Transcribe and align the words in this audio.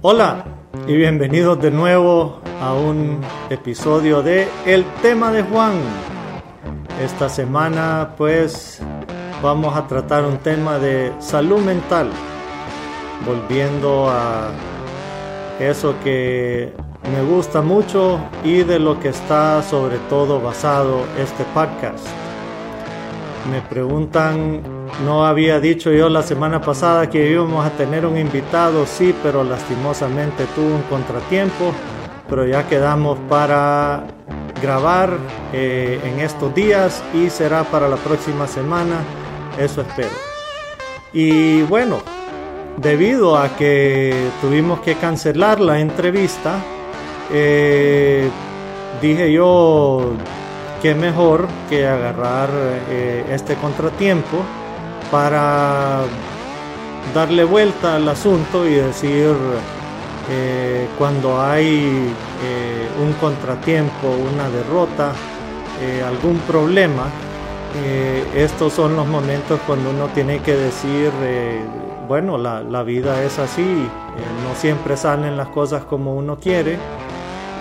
Hola 0.00 0.44
y 0.86 0.94
bienvenidos 0.94 1.60
de 1.60 1.72
nuevo 1.72 2.38
a 2.62 2.72
un 2.72 3.20
episodio 3.50 4.22
de 4.22 4.46
El 4.64 4.84
tema 5.02 5.32
de 5.32 5.42
Juan. 5.42 5.72
Esta 7.02 7.28
semana 7.28 8.14
pues 8.16 8.80
vamos 9.42 9.76
a 9.76 9.88
tratar 9.88 10.24
un 10.24 10.38
tema 10.38 10.78
de 10.78 11.12
salud 11.18 11.58
mental, 11.58 12.10
volviendo 13.26 14.08
a 14.08 14.52
eso 15.58 15.96
que 16.04 16.72
me 17.12 17.22
gusta 17.22 17.60
mucho 17.60 18.20
y 18.44 18.62
de 18.62 18.78
lo 18.78 19.00
que 19.00 19.08
está 19.08 19.64
sobre 19.64 19.98
todo 20.08 20.40
basado 20.40 21.00
este 21.18 21.42
podcast. 21.52 22.06
Me 23.50 23.60
preguntan, 23.62 24.77
no 25.04 25.24
había 25.24 25.60
dicho 25.60 25.92
yo 25.92 26.08
la 26.08 26.22
semana 26.22 26.60
pasada 26.60 27.08
que 27.08 27.30
íbamos 27.30 27.64
a 27.64 27.70
tener 27.70 28.04
un 28.04 28.18
invitado, 28.18 28.84
sí, 28.86 29.14
pero 29.22 29.44
lastimosamente 29.44 30.44
tuvo 30.54 30.74
un 30.74 30.82
contratiempo, 30.82 31.72
pero 32.28 32.46
ya 32.46 32.66
quedamos 32.66 33.18
para 33.28 34.04
grabar 34.60 35.16
eh, 35.52 36.00
en 36.04 36.20
estos 36.20 36.54
días 36.54 37.02
y 37.14 37.30
será 37.30 37.64
para 37.64 37.88
la 37.88 37.96
próxima 37.96 38.46
semana, 38.46 38.96
eso 39.58 39.82
espero. 39.82 40.10
Y 41.12 41.62
bueno, 41.62 41.98
debido 42.76 43.36
a 43.36 43.56
que 43.56 44.30
tuvimos 44.40 44.80
que 44.80 44.96
cancelar 44.96 45.60
la 45.60 45.78
entrevista, 45.80 46.56
eh, 47.32 48.28
dije 49.00 49.32
yo 49.32 50.12
que 50.82 50.94
mejor 50.94 51.46
que 51.68 51.86
agarrar 51.86 52.48
eh, 52.90 53.24
este 53.30 53.54
contratiempo 53.54 54.44
para 55.10 56.02
darle 57.14 57.44
vuelta 57.44 57.96
al 57.96 58.08
asunto 58.08 58.66
y 58.66 58.74
decir 58.74 59.34
eh, 60.30 60.86
cuando 60.98 61.40
hay 61.40 62.12
un 63.02 63.12
contratiempo, 63.14 64.08
una 64.08 64.48
derrota, 64.50 65.12
algún 66.06 66.38
problema, 66.40 67.04
estos 68.34 68.72
son 68.72 68.96
los 68.96 69.06
momentos 69.06 69.60
cuando 69.66 69.90
uno 69.90 70.06
tiene 70.08 70.40
que 70.40 70.54
decir, 70.54 71.10
bueno, 72.08 72.36
la, 72.36 72.62
la, 72.62 72.82
vida 72.82 73.22
es 73.24 73.38
así, 73.38 73.62
no 73.62 74.54
siempre 74.56 74.96
salen 74.96 75.36
las 75.36 75.48
cosas 75.48 75.84
como 75.84 76.14
uno 76.14 76.38
quiere 76.38 76.78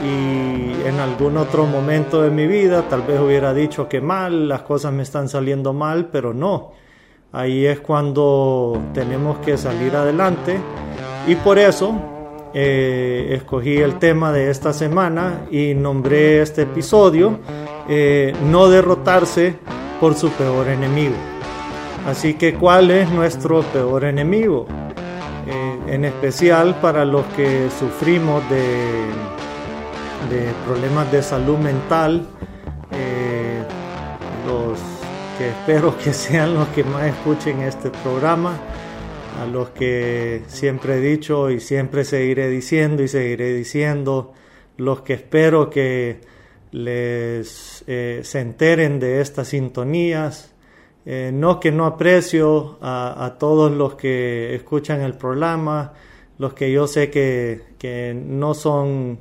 y 0.03 0.87
en 0.87 0.99
algún 0.99 1.37
otro 1.37 1.65
momento 1.65 2.21
de 2.21 2.29
mi 2.29 2.45
vida 2.47 2.83
tal 2.89 3.01
vez 3.01 3.19
hubiera 3.19 3.53
dicho 3.53 3.87
que 3.89 4.01
mal, 4.01 4.47
las 4.47 4.61
cosas 4.61 4.93
me 4.93 5.03
están 5.03 5.27
saliendo 5.29 5.73
mal, 5.73 6.09
pero 6.11 6.33
no. 6.33 6.71
Ahí 7.37 7.67
es 7.67 7.79
cuando 7.81 8.81
tenemos 8.95 9.37
que 9.37 9.59
salir 9.59 9.95
adelante 9.95 10.57
y 11.27 11.35
por 11.35 11.59
eso 11.59 11.93
eh, 12.51 13.27
escogí 13.37 13.77
el 13.77 13.99
tema 13.99 14.31
de 14.31 14.49
esta 14.49 14.73
semana 14.73 15.45
y 15.51 15.75
nombré 15.75 16.41
este 16.41 16.63
episodio 16.63 17.37
eh, 17.87 18.33
No 18.49 18.69
derrotarse 18.69 19.55
por 19.99 20.15
su 20.15 20.31
peor 20.31 20.67
enemigo. 20.67 21.13
Así 22.07 22.33
que, 22.33 22.55
¿cuál 22.55 22.89
es 22.89 23.07
nuestro 23.11 23.61
peor 23.61 24.05
enemigo? 24.05 24.65
Eh, 25.45 25.93
en 25.93 26.05
especial 26.05 26.73
para 26.81 27.05
los 27.05 27.23
que 27.35 27.69
sufrimos 27.79 28.41
de 28.49 29.05
de 30.31 30.51
problemas 30.65 31.11
de 31.11 31.21
salud 31.21 31.57
mental, 31.57 32.25
que 35.37 35.49
espero 35.49 35.95
que 35.97 36.13
sean 36.13 36.55
los 36.55 36.67
que 36.69 36.83
más 36.83 37.05
escuchen 37.05 37.61
este 37.61 37.89
programa, 37.89 38.57
a 39.39 39.45
los 39.45 39.69
que 39.69 40.41
siempre 40.47 40.95
he 40.95 40.99
dicho 40.99 41.51
y 41.51 41.59
siempre 41.59 42.03
seguiré 42.03 42.49
diciendo 42.49 43.03
y 43.03 43.07
seguiré 43.07 43.53
diciendo, 43.53 44.33
los 44.77 45.01
que 45.01 45.13
espero 45.13 45.69
que 45.69 46.21
les 46.71 47.83
eh, 47.87 48.21
se 48.23 48.39
enteren 48.39 48.99
de 48.99 49.21
estas 49.21 49.49
sintonías, 49.49 50.53
eh, 51.05 51.31
no 51.33 51.59
que 51.59 51.71
no 51.71 51.85
aprecio 51.85 52.77
a, 52.81 53.25
a, 53.25 53.37
todos 53.37 53.71
los 53.71 53.95
que 53.95 54.55
escuchan 54.55 55.01
el 55.01 55.13
programa, 55.13 55.93
los 56.39 56.53
que 56.53 56.71
yo 56.71 56.87
sé 56.87 57.09
que, 57.11 57.61
que 57.77 58.13
no 58.13 58.53
son 58.53 59.19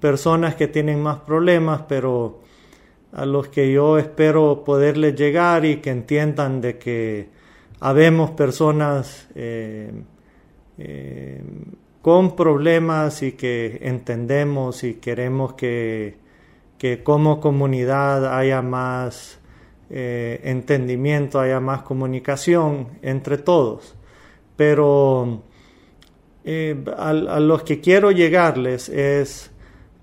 personas 0.00 0.54
que 0.54 0.68
tienen 0.68 1.02
más 1.02 1.18
problemas, 1.20 1.82
pero 1.88 2.40
a 3.12 3.24
los 3.24 3.48
que 3.48 3.72
yo 3.72 3.98
espero 3.98 4.64
poderles 4.64 5.14
llegar 5.14 5.64
y 5.64 5.76
que 5.76 5.90
entiendan 5.90 6.60
de 6.60 6.78
que 6.78 7.28
habemos 7.80 8.32
personas 8.32 9.28
eh, 9.34 9.90
eh, 10.78 11.42
con 12.02 12.36
problemas 12.36 13.22
y 13.22 13.32
que 13.32 13.78
entendemos 13.82 14.84
y 14.84 14.94
queremos 14.94 15.54
que, 15.54 16.16
que 16.76 17.02
como 17.02 17.40
comunidad 17.40 18.36
haya 18.36 18.62
más 18.62 19.38
eh, 19.90 20.40
entendimiento, 20.44 21.40
haya 21.40 21.60
más 21.60 21.82
comunicación 21.82 22.88
entre 23.02 23.38
todos. 23.38 23.94
Pero 24.56 25.42
a, 26.96 27.08
a 27.08 27.40
los 27.40 27.62
que 27.62 27.80
quiero 27.80 28.10
llegarles 28.10 28.88
es 28.88 29.50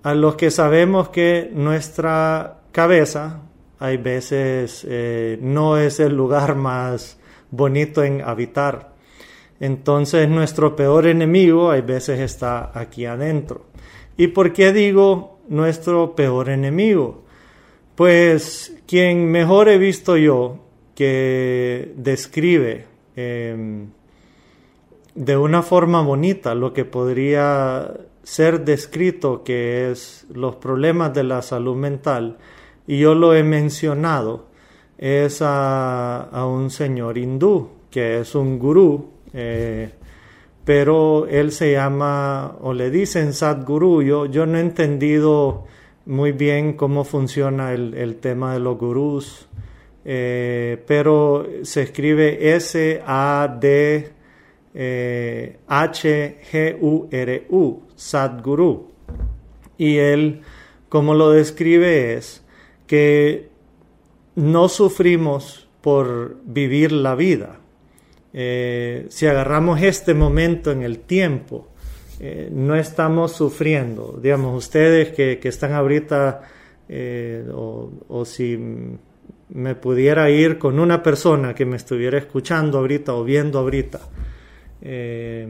a 0.04 0.14
los 0.14 0.36
que 0.36 0.52
sabemos 0.52 1.10
que 1.10 1.50
nuestra 1.52 2.62
cabeza 2.76 3.40
hay 3.80 3.96
veces 3.96 4.86
eh, 4.86 5.40
no 5.42 5.78
es 5.78 6.02
el 6.02 6.14
lugar 6.14 6.56
más 6.56 7.18
bonito 7.50 8.04
en 8.04 8.22
habitar. 8.22 8.96
Entonces 9.62 10.28
nuestro 10.28 10.76
peor 10.76 11.08
enemigo 11.08 11.72
hay 11.72 11.80
veces 11.84 12.20
está 12.20 12.78
aquí 12.78 13.06
adentro. 13.06 13.68
¿Y 14.18 14.28
por 14.28 14.52
qué 14.52 14.74
digo 14.74 15.40
nuestro 15.48 16.16
peor 16.16 16.50
enemigo? 16.50 17.24
Pues 17.96 18.76
quien 18.86 19.32
mejor 19.32 19.70
he 19.70 19.78
visto 19.78 20.18
yo 20.18 20.60
que 20.96 21.94
describe 21.96 22.88
em, 23.16 23.88
de 25.14 25.38
una 25.38 25.62
forma 25.62 26.02
bonita 26.02 26.54
lo 26.56 26.74
que 26.74 26.84
podría 26.84 27.90
ser 28.24 28.66
descrito 28.66 29.46
que 29.46 29.92
es 29.92 30.26
los 30.34 30.58
problemas 30.58 31.14
de 31.14 31.24
la 31.24 31.42
salud 31.42 31.78
mental, 31.78 32.38
y 32.88 33.00
yo 33.00 33.16
lo 33.16 33.34
he 33.34 33.44
mencionado, 33.44 34.48
es 34.98 35.40
a, 35.42 36.46
un 36.48 36.70
señor 36.70 37.18
hindú, 37.18 37.70
que 37.92 38.20
es 38.20 38.36
un 38.36 38.60
gurú, 38.60 39.10
eh, 39.34 39.92
pero 40.64 41.28
él 41.28 41.52
se 41.52 41.74
llama, 41.74 42.58
o 42.62 42.74
le 42.74 42.90
dicen 42.90 43.34
Sadguru, 43.34 44.02
yo, 44.02 44.26
yo 44.26 44.46
no 44.46 44.58
he 44.58 44.62
entendido 44.62 45.66
muy 46.06 46.32
bien 46.32 46.74
cómo 46.74 47.04
funciona 47.04 47.74
el, 47.74 48.18
tema 48.18 48.54
de 48.54 48.60
los 48.60 48.78
gurús, 48.78 49.48
eh, 50.04 50.84
pero 50.88 51.46
se 51.64 51.84
escribe 51.84 52.56
S-A-D 52.56 54.16
eh, 54.78 55.58
H-G-U-R-U, 55.68 56.24
Sadguru. 57.96 58.92
Y 59.78 59.98
él, 59.98 60.42
como 60.90 61.14
lo 61.14 61.32
describe, 61.32 62.16
es 62.16 62.45
que 62.88 63.50
no 64.36 64.70
sufrimos 64.70 65.68
por 65.82 66.38
vivir 66.46 66.92
la 66.92 67.16
vida. 67.16 67.60
Eh, 68.34 69.06
si 69.10 69.28
agarramos 69.28 69.82
este 69.82 70.14
momento 70.14 70.72
en 70.72 70.84
el 70.84 71.00
tiempo, 71.00 71.70
eh, 72.20 72.50
no 72.52 72.76
estamos 72.76 73.32
sufriendo. 73.32 74.20
Digamos, 74.22 74.56
ustedes 74.58 75.10
que, 75.10 75.40
están 75.44 75.74
ahorita, 75.74 76.42
o, 77.54 77.92
o 78.08 78.26
si 78.26 78.58
me 79.50 79.76
pudiera 79.76 80.30
ir 80.30 80.58
con 80.58 80.80
una 80.80 81.04
persona 81.04 81.54
que 81.54 81.66
me 81.66 81.76
estuviera 81.76 82.18
escuchando 82.18 82.80
ahorita 82.80 83.14
o 83.14 83.24
viendo 83.24 83.60
ahorita, 83.60 84.00
eh, 84.82 85.48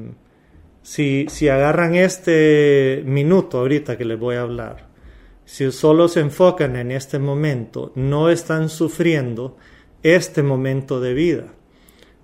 si, 0.81 1.25
si 1.29 1.49
agarran 1.49 1.95
este 1.95 3.03
minuto 3.05 3.59
ahorita 3.59 3.97
que 3.97 4.05
les 4.05 4.19
voy 4.19 4.35
a 4.35 4.41
hablar, 4.41 4.88
si 5.45 5.71
solo 5.71 6.07
se 6.07 6.19
enfocan 6.21 6.75
en 6.75 6.92
este 6.92 7.19
momento, 7.19 7.92
no 7.95 8.30
están 8.30 8.69
sufriendo 8.69 9.57
este 10.03 10.44
momento 10.44 11.00
de 11.00 11.13
vida. 11.13 11.53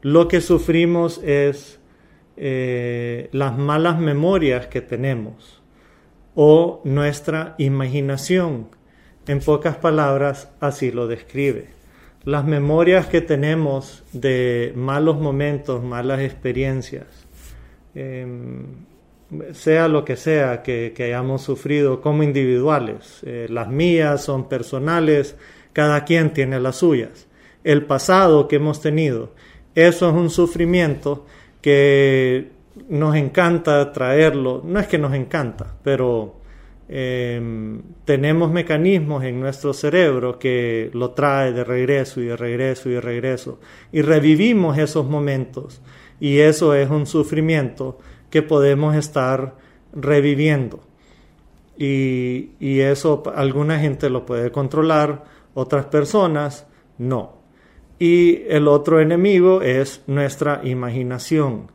Lo 0.02 0.28
que 0.28 0.42
sufrimos 0.42 1.22
es 1.24 1.80
eh, 2.38 3.30
las 3.32 3.58
malas 3.58 4.00
memorias 4.00 4.68
que 4.68 4.82
tenemos 4.82 5.62
o 6.36 6.82
nuestra 6.84 7.56
imaginación. 7.58 8.70
En 9.28 9.40
pocas 9.40 9.78
palabras, 9.78 10.50
así 10.60 10.92
lo 10.92 11.08
describe 11.08 11.82
las 12.24 12.46
memorias 12.46 13.08
que 13.08 13.22
tenemos 13.22 14.04
de 14.14 14.74
malos 14.76 15.20
momentos, 15.20 15.84
malas 15.84 16.22
experiencias, 16.22 17.08
em, 17.96 18.86
sea 19.54 19.88
lo 19.88 20.04
que 20.04 20.16
sea 20.16 20.62
que, 20.62 20.94
hayamos 20.98 21.42
sufrido 21.42 22.02
como 22.02 22.24
individuales, 22.24 23.22
eh, 23.26 23.48
las 23.50 23.70
mías 23.70 24.24
son 24.24 24.50
personales, 24.50 25.36
cada 25.74 26.04
quien 26.04 26.34
tiene 26.34 26.60
las 26.60 26.78
suyas. 26.78 27.28
El 27.64 27.86
pasado 27.86 28.48
que 28.48 28.58
hemos 28.58 28.82
tenido, 28.82 29.34
eso 29.76 30.10
es 30.10 30.16
un 30.16 30.30
sufrimiento 30.30 31.26
que 31.62 32.50
nos 32.90 33.16
encanta 33.16 33.92
traerlo, 33.92 34.62
no 34.66 34.80
es 34.80 34.88
que 34.88 34.98
nos 34.98 35.14
encanta, 35.14 35.76
pero 35.84 36.42
em, 36.90 37.82
tenemos 38.04 38.52
mecanismos 38.52 39.24
en 39.24 39.40
nuestro 39.40 39.74
cerebro 39.74 40.38
que 40.38 40.90
lo 40.94 41.12
trae 41.12 41.54
de 41.54 41.64
regreso 41.64 42.20
y 42.22 42.26
de 42.26 42.36
regreso 42.36 42.90
y 42.90 42.94
de 42.94 43.02
regreso. 43.02 43.60
Y 43.94 44.02
revivimos 44.02 44.78
esos 44.78 45.08
momentos. 45.08 45.82
Y 46.20 46.40
eso 46.40 46.76
es 46.76 46.90
un 46.90 47.06
sufrimiento 47.08 47.98
que 48.32 48.42
podemos 48.42 48.96
estar 48.96 49.56
reviviendo 49.94 50.80
y, 51.78 52.52
y 52.60 52.80
eso 52.80 53.22
alguna 53.36 53.80
gente 53.80 54.10
lo 54.10 54.26
puede 54.26 54.52
controlar, 54.52 55.26
otras 55.54 55.86
personas 55.86 56.66
no. 56.98 57.42
Y 58.00 58.44
el 58.48 58.68
otro 58.68 59.00
enemigo 59.00 59.62
es 59.62 60.02
nuestra 60.08 60.62
imaginación 60.64 61.72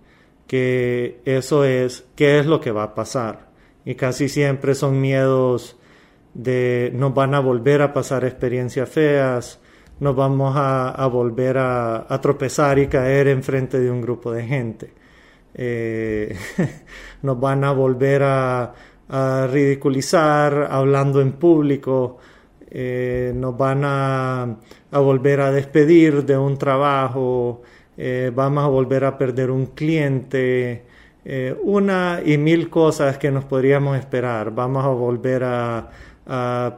que 0.47 1.21
eso 1.25 1.65
es 1.65 2.07
qué 2.15 2.39
es 2.39 2.47
lo 2.47 2.61
que 2.61 2.71
va 2.71 2.85
a 2.85 2.95
pasar. 2.95 3.51
Y 3.85 3.95
casi 3.95 4.29
siempre 4.29 4.75
son 4.75 5.01
miedos 5.01 5.77
de 6.35 6.91
nos 6.95 7.15
van 7.15 7.35
a 7.35 7.41
volver 7.41 7.83
a 7.83 7.93
pasar 7.93 8.25
experiencias 8.25 8.89
feas, 8.89 9.61
nos 10.01 10.15
vamos 10.15 10.55
a, 10.57 11.07
volver 11.07 11.57
a, 11.59 12.07
tropezar 12.21 12.79
y 12.79 12.89
caer 12.89 13.29
enfrente 13.29 13.81
de 13.81 13.91
un 13.91 14.03
grupo 14.03 14.31
de 14.31 14.45
gente. 14.45 14.93
Eh, 15.59 16.37
nos 17.23 17.41
van 17.41 17.65
a 17.65 17.73
volver 17.73 18.23
a, 18.23 18.75
ridiculizar 19.09 20.67
hablando 20.69 21.21
en 21.21 21.33
público, 21.33 22.19
eh, 22.69 23.33
nos 23.35 23.57
van 23.57 23.83
a, 23.85 24.57
volver 24.91 25.41
a 25.41 25.53
despedir 25.53 26.25
de 26.25 26.37
un 26.37 26.59
trabajo, 26.59 27.63
eh, 27.97 28.33
vamos 28.35 28.65
a 28.65 28.67
volver 28.67 29.05
a 29.05 29.17
perder 29.17 29.53
un 29.53 29.67
cliente, 29.67 30.83
una 31.63 32.21
y 32.25 32.37
mil 32.37 32.69
cosas 32.69 33.17
que 33.17 33.31
nos 33.31 33.45
podríamos 33.45 33.97
esperar, 33.97 34.53
vamos 34.53 34.85
a 34.85 34.89
volver 34.89 35.45
a, 35.45 35.89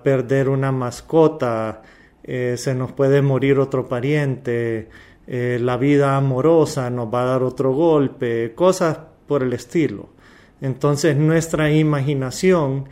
perder 0.04 0.50
una 0.50 0.70
mascota, 0.70 1.80
se 2.22 2.74
nos 2.74 2.92
puede 2.92 3.22
morir 3.22 3.58
otro 3.58 3.88
pariente, 3.88 4.88
la 5.30 5.76
vida 5.76 6.16
amorosa 6.16 6.88
nos 6.88 7.12
va 7.12 7.22
a 7.22 7.26
dar 7.26 7.42
otro 7.42 7.72
golpe, 7.72 8.52
cosas 8.54 8.98
por 9.26 9.42
el 9.42 9.52
estilo. 9.52 10.08
Entonces 10.62 11.16
nuestra 11.16 11.70
imaginación 11.70 12.88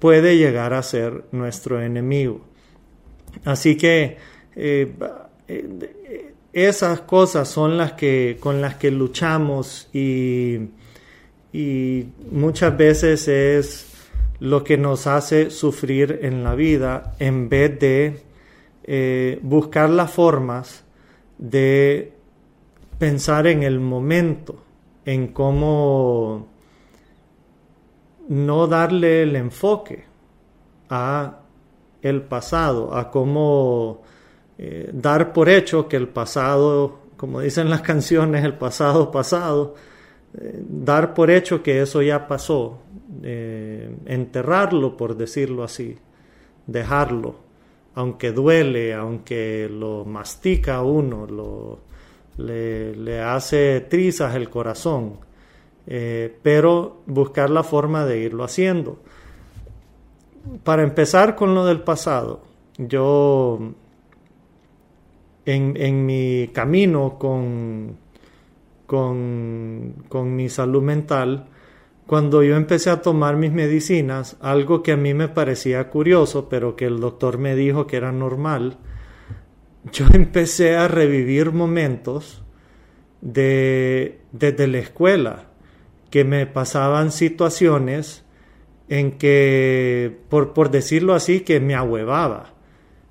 puede 0.00 0.36
llegar 0.36 0.74
a 0.74 0.82
ser 0.82 1.26
nuestro 1.30 1.80
enemigo. 1.80 2.40
Así 3.44 3.76
que 3.76 4.16
esas 6.52 7.00
cosas 7.02 7.48
son 7.48 7.76
las 7.76 7.92
que 7.92 8.36
con 8.40 8.60
las 8.60 8.74
que 8.76 8.90
luchamos 8.90 9.88
y, 9.92 10.68
muchas 12.30 12.76
veces 12.76 13.26
es 13.26 13.86
lo 14.38 14.62
que 14.62 14.76
nos 14.78 15.08
hace 15.08 15.50
sufrir 15.50 16.20
en 16.22 16.44
la 16.44 16.54
vida 16.54 17.14
en 17.18 17.48
vez 17.48 17.78
de 17.80 18.22
eh, 18.84 19.38
buscar 19.42 19.90
las 19.90 20.12
formas 20.12 20.84
de 21.40 22.12
pensar 22.98 23.46
en 23.46 23.62
el 23.62 23.80
momento, 23.80 24.62
en 25.06 25.28
cómo 25.28 26.48
no 28.28 28.66
darle 28.66 29.22
el 29.22 29.34
enfoque 29.34 30.04
a 30.90 31.38
el 32.02 32.22
pasado, 32.22 32.94
a 32.94 33.10
cómo 33.10 34.02
eh, 34.58 34.90
dar 34.92 35.32
por 35.32 35.48
hecho 35.48 35.88
que 35.88 35.96
el 35.96 36.08
pasado, 36.08 36.98
como 37.16 37.40
dicen 37.40 37.70
las 37.70 37.80
canciones, 37.92 38.44
el 38.44 38.54
pasado 38.58 39.10
pasado, 39.10 39.74
eh, 40.38 40.62
dar 40.68 41.14
por 41.14 41.30
hecho 41.30 41.62
que 41.62 41.80
eso 41.80 42.02
ya 42.02 42.28
pasó, 42.28 42.82
eh, 43.22 43.96
enterrarlo, 44.04 44.94
por 44.96 45.16
decirlo 45.16 45.64
así, 45.64 45.96
dejarlo, 46.66 47.36
aunque 47.94 48.32
duele, 48.32 48.94
aunque 48.94 49.68
lo 49.70 50.04
mastica 50.04 50.82
uno, 50.82 51.26
lo, 51.26 51.80
le, 52.36 53.20
hace 53.20 53.80
trizas 53.80 54.34
el 54.34 54.48
corazón, 54.48 55.18
pero 56.42 57.02
buscar 57.06 57.50
la 57.50 57.62
forma 57.62 58.04
de 58.04 58.20
irlo 58.20 58.44
haciendo. 58.44 58.98
Para 60.64 60.82
empezar 60.82 61.36
con 61.36 61.54
lo 61.54 61.66
del 61.66 61.80
pasado, 61.80 62.42
yo 62.78 63.58
en, 65.44 66.06
mi 66.06 66.48
camino 66.52 67.18
con, 67.18 67.96
con, 68.86 70.36
mi 70.36 70.48
salud 70.48 70.82
mental, 70.82 71.46
cuando 72.10 72.42
yo 72.42 72.56
empecé 72.56 72.90
a 72.90 73.02
tomar 73.02 73.36
mis 73.36 73.52
medicinas, 73.52 74.36
algo 74.40 74.82
que 74.82 74.90
a 74.90 74.96
mí 74.96 75.14
me 75.14 75.28
parecía 75.28 75.88
curioso, 75.90 76.48
pero 76.48 76.74
que 76.74 76.86
el 76.86 76.98
doctor 76.98 77.38
me 77.38 77.54
dijo 77.54 77.86
que 77.86 77.98
era 77.98 78.10
normal, 78.10 78.78
yo 79.92 80.06
empecé 80.12 80.74
a 80.74 80.88
revivir 80.88 81.52
momentos 81.52 82.42
de, 83.20 84.22
desde 84.32 84.66
la 84.66 84.78
escuela, 84.78 85.50
que 86.10 86.24
me 86.24 86.48
pasaban 86.48 87.12
situaciones 87.12 88.24
en 88.88 89.12
que, 89.12 90.18
por, 90.28 90.52
por 90.52 90.72
decirlo 90.72 91.14
así, 91.14 91.42
que 91.42 91.60
me 91.60 91.76
ahuevaba. 91.76 92.54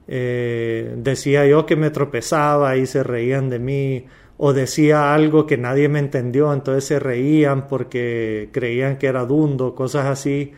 Eh, 0.09 0.93
decía 0.97 1.47
yo 1.47 1.65
que 1.65 1.77
me 1.77 1.89
tropezaba 1.89 2.75
y 2.75 2.85
se 2.85 3.01
reían 3.03 3.49
de 3.49 3.59
mí, 3.59 4.07
o 4.41 4.53
decía 4.53 5.13
algo 5.13 5.45
que 5.45 5.57
nadie 5.57 5.89
me 5.89 5.99
entendió, 5.99 6.53
entonces 6.53 6.85
se 6.85 6.97
reían 6.97 7.67
porque 7.67 8.47
creían 8.53 8.97
que 8.97 9.07
era 9.07 9.25
dundo, 9.25 9.75
cosas 9.75 10.05
así. 10.05 10.53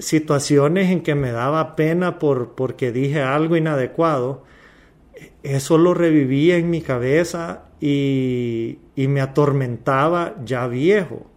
Situaciones 0.00 0.90
en 0.90 1.02
que 1.02 1.14
me 1.14 1.30
daba 1.30 1.76
pena 1.76 2.18
por, 2.18 2.56
porque 2.56 2.90
dije 2.90 3.22
algo 3.22 3.56
inadecuado, 3.56 4.42
eso 5.44 5.78
lo 5.78 5.94
revivía 5.94 6.56
en 6.56 6.70
mi 6.70 6.80
cabeza 6.80 7.66
y, 7.80 8.80
y 8.96 9.06
me 9.06 9.20
atormentaba 9.20 10.34
ya 10.44 10.66
viejo. 10.66 11.30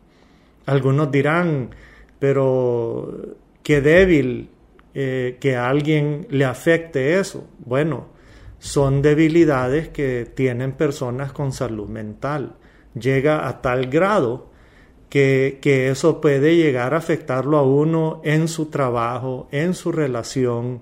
Algunos 0.66 1.12
dirán, 1.12 1.76
pero 2.18 3.36
qué 3.62 3.82
débil 3.82 4.50
eh, 4.96 5.38
que 5.40 5.56
a 5.56 5.70
alguien 5.70 6.26
le 6.32 6.46
afecte 6.46 7.20
eso. 7.20 7.48
Bueno, 7.60 8.08
son 8.62 9.02
debilidades 9.02 9.90
que 9.90 10.32
tienen 10.36 10.74
personas 10.74 11.32
con 11.32 11.52
salud 11.52 11.90
mental. 11.90 12.58
Llega 12.94 13.48
a 13.48 13.60
tal 13.60 13.88
grado 13.88 14.52
que, 15.10 15.58
eso 15.90 16.22
puede 16.22 16.56
llegar 16.56 16.94
a 16.94 16.98
afectarlo 16.98 17.58
a 17.58 17.64
uno 17.64 18.22
en 18.24 18.48
su 18.48 18.68
trabajo, 18.68 19.48
en 19.52 19.74
su 19.74 19.92
relación 19.92 20.82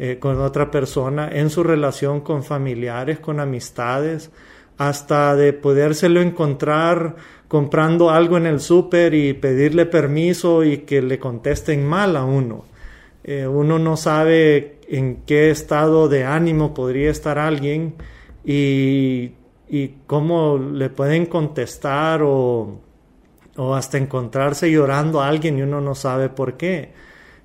eh, 0.00 0.18
con 0.18 0.40
otra 0.40 0.72
persona, 0.72 1.28
en 1.32 1.48
su 1.48 1.62
relación 1.62 2.22
con 2.22 2.42
familiares, 2.42 3.20
con 3.20 3.38
amistades, 3.38 4.32
hasta 4.76 5.36
de 5.36 5.52
podérselo 5.52 6.20
encontrar 6.20 7.14
comprando 7.46 8.10
algo 8.10 8.36
en 8.36 8.46
el 8.46 8.58
súper 8.58 9.14
y 9.14 9.32
pedirle 9.34 9.86
permiso 9.86 10.64
y 10.64 10.78
que 10.78 11.00
le 11.00 11.20
contesten 11.20 11.86
mal 11.86 12.16
a 12.16 12.24
uno. 12.24 12.64
Eh, 13.22 13.46
uno 13.46 13.78
no 13.78 13.96
sabe 13.96 14.78
en 14.92 15.22
qué 15.24 15.50
estado 15.50 16.06
de 16.06 16.24
ánimo 16.24 16.74
podría 16.74 17.10
estar 17.10 17.38
alguien 17.38 17.94
y, 18.44 19.32
cómo 20.06 20.58
le 20.58 20.90
pueden 20.90 21.24
contestar 21.24 22.20
o, 22.22 22.78
hasta 23.74 23.96
encontrarse 23.96 24.70
llorando 24.70 25.22
a 25.22 25.28
alguien 25.28 25.58
y 25.58 25.62
uno 25.62 25.80
no 25.80 25.94
sabe 25.94 26.28
por 26.28 26.58
qué. 26.58 26.92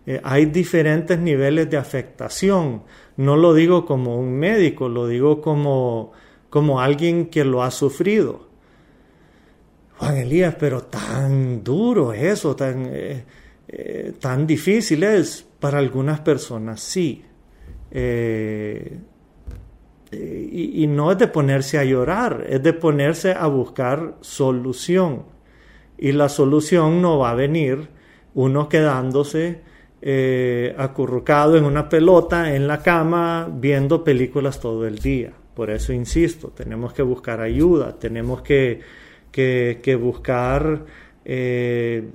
Eh, 0.05 0.19
hay 0.25 0.47
diferentes 0.47 1.17
niveles 1.17 1.69
de 1.69 1.77
afectación. 1.77 2.83
No 3.15 3.37
lo 3.37 3.53
digo 3.53 3.85
como 3.85 4.19
un 4.19 4.37
médico, 4.37 4.89
lo 4.89 5.07
digo 5.07 5.39
como, 5.39 6.11
como 6.49 6.81
alguien 6.81 7.27
que 7.27 7.45
lo 7.45 7.63
ha 7.63 7.71
sufrido. 7.71 8.47
Juan 9.99 10.17
Elías, 10.17 10.55
pero 10.59 10.83
tan 10.83 11.63
duro 11.63 12.11
eso, 12.11 12.57
tan, 12.57 12.89
eh, 12.89 13.23
tan 14.19 14.45
difícil 14.45 15.03
es. 15.03 15.47
Para 15.59 15.79
algunas 15.79 16.19
personas 16.19 16.81
sí. 16.81 17.23
Eh, 17.91 18.99
y, 20.11 20.87
no 20.87 21.11
es 21.11 21.17
de 21.17 21.27
ponerse 21.27 21.77
a 21.77 21.83
llorar, 21.83 22.45
es 22.49 22.63
de 22.63 22.73
ponerse 22.73 23.31
a 23.31 23.47
buscar 23.47 24.15
solución. 24.21 25.23
Y 25.97 26.11
la 26.11 26.29
solución 26.29 27.01
no 27.01 27.19
va 27.19 27.31
a 27.31 27.35
venir 27.35 27.89
uno 28.33 28.69
quedándose 28.69 29.61
eh, 30.01 30.75
acurrucado 30.77 31.57
en 31.57 31.65
una 31.65 31.89
pelota 31.89 32.53
en 32.55 32.67
la 32.67 32.81
cama 32.81 33.49
viendo 33.51 34.03
películas 34.03 34.59
todo 34.59 34.87
el 34.87 34.99
día. 34.99 35.33
Por 35.53 35.71
eso 35.71 35.91
insisto, 35.91 36.49
tenemos 36.49 36.93
que 36.93 37.01
buscar 37.01 37.41
ayuda, 37.41 37.97
tenemos 37.97 38.41
que, 38.43 38.79
que, 39.31 39.97
buscar 39.99 40.85
eh, 41.25 42.07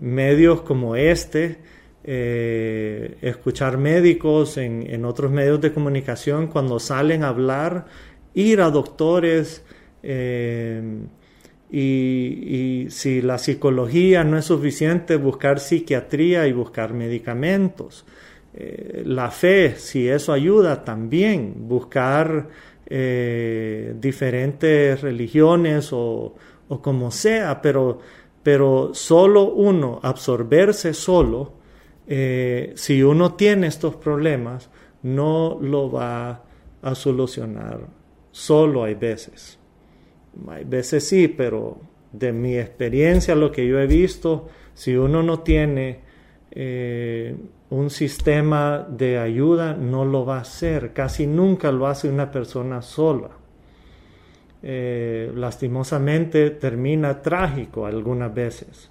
medios 0.00 0.60
como 0.60 0.94
este 0.94 1.58
eh, 2.02 3.18
escuchar 3.20 3.76
médicos 3.76 4.56
en, 4.56 5.04
otros 5.04 5.30
medios 5.30 5.60
de 5.60 5.70
comunicación 5.70 6.46
cuando 6.46 6.80
salen 6.80 7.24
a 7.24 7.28
hablar, 7.28 7.84
ir 8.32 8.62
a 8.62 8.70
doctores, 8.70 9.62
eh, 10.02 10.82
y, 11.70 12.86
si 12.88 13.20
la 13.20 13.36
psicología 13.38 14.24
no 14.24 14.38
es 14.38 14.46
suficiente, 14.46 15.16
buscar 15.16 15.60
psiquiatría 15.60 16.46
y 16.46 16.52
buscar 16.52 16.94
medicamentos. 16.94 18.06
Eh, 18.54 19.02
la 19.04 19.30
fe, 19.30 19.74
si 19.76 20.08
eso 20.08 20.32
ayuda, 20.32 20.84
también 20.84 21.68
buscar 21.68 22.48
diferentes 24.00 25.00
religiones 25.00 25.92
o, 25.92 26.34
o, 26.66 26.82
como 26.82 27.12
sea, 27.12 27.62
pero, 27.62 28.00
pero 28.42 28.90
solo 28.94 29.52
uno, 29.52 30.00
absorberse 30.02 30.92
solo, 30.92 31.59
eh, 32.12 32.72
si 32.74 33.04
uno 33.04 33.34
tiene 33.34 33.68
estos 33.68 33.94
problemas, 33.94 34.68
no 35.04 35.58
lo 35.62 35.92
va 35.92 36.42
a 36.82 36.94
solucionar. 36.96 37.86
Solo 38.32 38.82
hay 38.82 38.94
veces. 38.94 39.60
Hay 40.48 40.64
veces 40.64 41.06
sí, 41.06 41.28
pero 41.28 41.78
de 42.10 42.32
mi 42.32 42.58
experiencia, 42.58 43.36
lo 43.36 43.52
que 43.52 43.64
yo 43.64 43.78
he 43.78 43.86
visto, 43.86 44.48
si 44.74 44.96
uno 44.96 45.22
no 45.22 45.38
tiene 45.40 46.00
eh, 46.50 47.36
un 47.70 47.90
sistema 47.90 48.84
de 48.90 49.16
ayuda, 49.16 49.74
no 49.74 50.04
lo 50.04 50.26
va 50.26 50.38
a 50.38 50.40
hacer. 50.40 50.92
Casi 50.92 51.28
nunca 51.28 51.70
lo 51.70 51.86
hace 51.86 52.08
una 52.08 52.28
persona 52.32 52.82
sola. 52.82 53.30
Eh, 54.64 55.30
lastimosamente 55.32 56.50
termina 56.50 57.22
trágico 57.22 57.86
algunas 57.86 58.34
veces. 58.34 58.90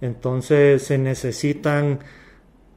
Entonces 0.00 0.82
se 0.82 0.98
necesitan 0.98 2.00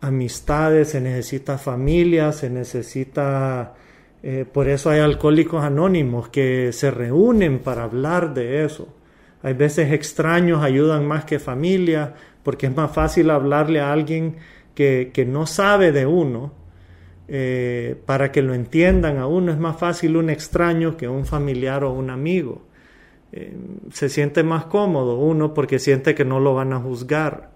amistades, 0.01 0.89
se 0.89 1.01
necesita 1.01 1.58
familia, 1.58 2.31
se 2.31 2.50
necesita 2.50 3.75
eh, 4.24 4.46
por 4.51 4.67
eso 4.67 4.89
hay 4.89 5.00
alcohólicos 5.00 5.63
anónimos 5.63 6.29
que 6.29 6.72
se 6.74 6.91
reúnen 6.91 7.60
para 7.60 7.84
hablar 7.84 8.34
de 8.34 8.63
eso. 8.65 8.93
Hay 9.43 9.53
veces 9.53 9.91
extraños 9.91 10.63
ayudan 10.63 11.08
más 11.08 11.25
que 11.25 11.39
familia, 11.39 12.13
porque 12.43 12.67
es 12.67 12.75
más 12.75 12.91
fácil 12.91 13.31
hablarle 13.31 13.79
a 13.81 13.91
alguien 13.91 14.38
que, 14.75 15.12
no 15.27 15.46
sabe 15.48 15.91
de 15.91 16.05
uno, 16.05 16.53
eh, 17.27 17.96
para 18.05 18.31
que 18.31 18.41
lo 18.41 18.53
entiendan 18.53 19.17
a 19.17 19.27
uno. 19.27 19.51
Es 19.51 19.58
más 19.58 19.77
fácil 19.77 20.17
un 20.17 20.29
extraño 20.29 20.98
que 20.98 21.08
un 21.08 21.25
familiar 21.25 21.84
o 21.84 21.93
un 21.93 22.10
amigo. 22.10 22.63
Eh, 23.31 23.55
se 23.91 24.10
siente 24.10 24.43
más 24.43 24.65
cómodo 24.65 25.17
uno 25.17 25.53
porque 25.53 25.79
siente 25.79 26.13
que 26.15 26.25
no 26.25 26.39
lo 26.39 26.53
van 26.53 26.74
a 26.74 26.79
juzgar. 26.79 27.51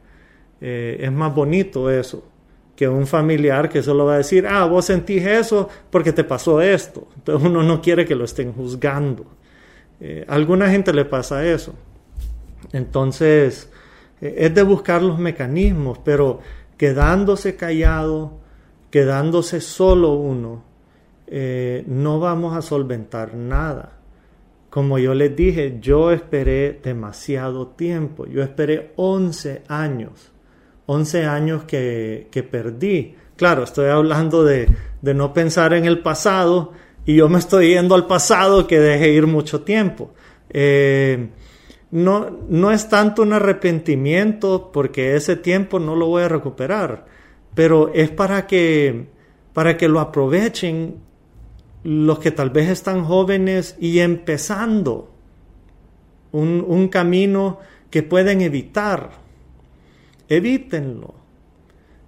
es 0.62 1.12
más 1.12 1.36
bonito 1.36 1.92
eso 1.92 2.35
que 2.76 2.88
un 2.88 3.08
familiar 3.08 3.70
que 3.70 3.82
solo 3.82 4.06
va 4.06 4.16
a 4.16 4.18
decir, 4.18 4.46
ah, 4.48 4.66
vos 4.66 4.86
sentís 4.86 5.26
eso 5.26 5.70
porque 5.90 6.12
te 6.12 6.24
pasó 6.24 6.62
esto. 6.62 7.08
Entonces 7.16 7.48
uno 7.48 7.64
no 7.64 7.82
quiere 7.82 8.06
que 8.06 8.16
lo 8.16 8.26
estén 8.26 8.52
juzgando. 8.54 9.26
Eh, 10.00 10.26
a 10.28 10.36
alguna 10.36 10.70
gente 10.70 10.94
le 10.94 11.06
pasa 11.06 11.46
eso. 11.46 11.74
Entonces, 12.74 13.70
eh, 14.20 14.36
es 14.40 14.54
de 14.54 14.64
buscar 14.64 15.02
los 15.02 15.18
mecanismos, 15.18 16.00
pero 16.04 16.42
quedándose 16.78 17.56
callado, 17.56 18.40
quedándose 18.90 19.62
solo 19.62 20.14
uno, 20.14 20.64
eh, 21.28 21.86
no 21.88 22.20
vamos 22.20 22.58
a 22.58 22.62
solventar 22.62 23.36
nada. 23.36 23.94
Como 24.70 25.00
yo 25.00 25.14
les 25.14 25.34
dije, 25.34 25.78
yo 25.80 26.12
esperé 26.12 26.78
demasiado 26.84 27.68
tiempo. 27.68 28.26
Yo 28.26 28.44
esperé 28.44 28.92
11 28.98 29.64
años 29.70 30.34
11 30.88 31.26
años 31.26 31.64
que, 31.64 32.48
perdí. 32.50 33.16
Claro, 33.36 33.64
estoy 33.64 33.90
hablando 33.90 34.44
de, 34.44 34.70
no 35.02 35.34
pensar 35.34 35.74
en 35.74 35.86
el 35.86 36.00
pasado 36.00 36.74
y 37.06 37.16
yo 37.16 37.30
me 37.30 37.40
estoy 37.40 37.70
yendo 37.70 37.96
al 37.96 38.08
pasado 38.08 38.68
que 38.68 38.80
dejé 38.80 39.10
ir 39.10 39.28
mucho 39.28 39.62
tiempo. 39.62 40.14
Eh, 40.50 41.30
no, 41.92 42.30
no 42.50 42.72
es 42.72 42.90
tanto 42.90 43.22
un 43.22 43.34
arrepentimiento 43.34 44.72
porque 44.72 45.16
ese 45.16 45.36
tiempo 45.36 45.80
no 45.80 45.96
lo 45.96 46.08
voy 46.08 46.24
a 46.24 46.30
recuperar, 46.30 47.06
pero 47.54 47.94
es 47.94 48.10
para 48.10 48.48
que, 48.48 49.08
para 49.54 49.78
que 49.78 49.88
lo 49.88 50.00
aprovechen 50.00 51.00
los 51.84 52.20
que 52.20 52.32
tal 52.32 52.50
vez 52.50 52.70
están 52.70 53.06
jóvenes 53.06 53.76
y 53.80 54.00
empezando 54.00 55.12
un, 56.32 56.66
un 56.68 56.88
camino 56.88 57.60
que 57.92 58.02
pueden 58.02 58.42
evitar 58.42 59.25
evítenlo. 60.30 61.16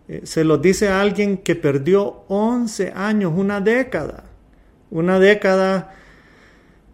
Eh, 0.08 0.22
se 0.24 0.44
lo 0.44 0.58
dice 0.58 0.90
alguien 0.90 1.38
que 1.38 1.56
perdió 1.56 2.24
11 2.28 2.94
años, 2.96 3.34
una 3.36 3.60
década, 3.60 4.26
una 4.90 5.20
década 5.20 5.94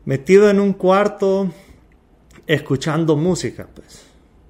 metido 0.06 0.50
en 0.50 0.60
un 0.60 0.74
cuarto 0.74 1.52
escuchando 2.48 3.16
música, 3.16 3.68
pues, 3.74 4.06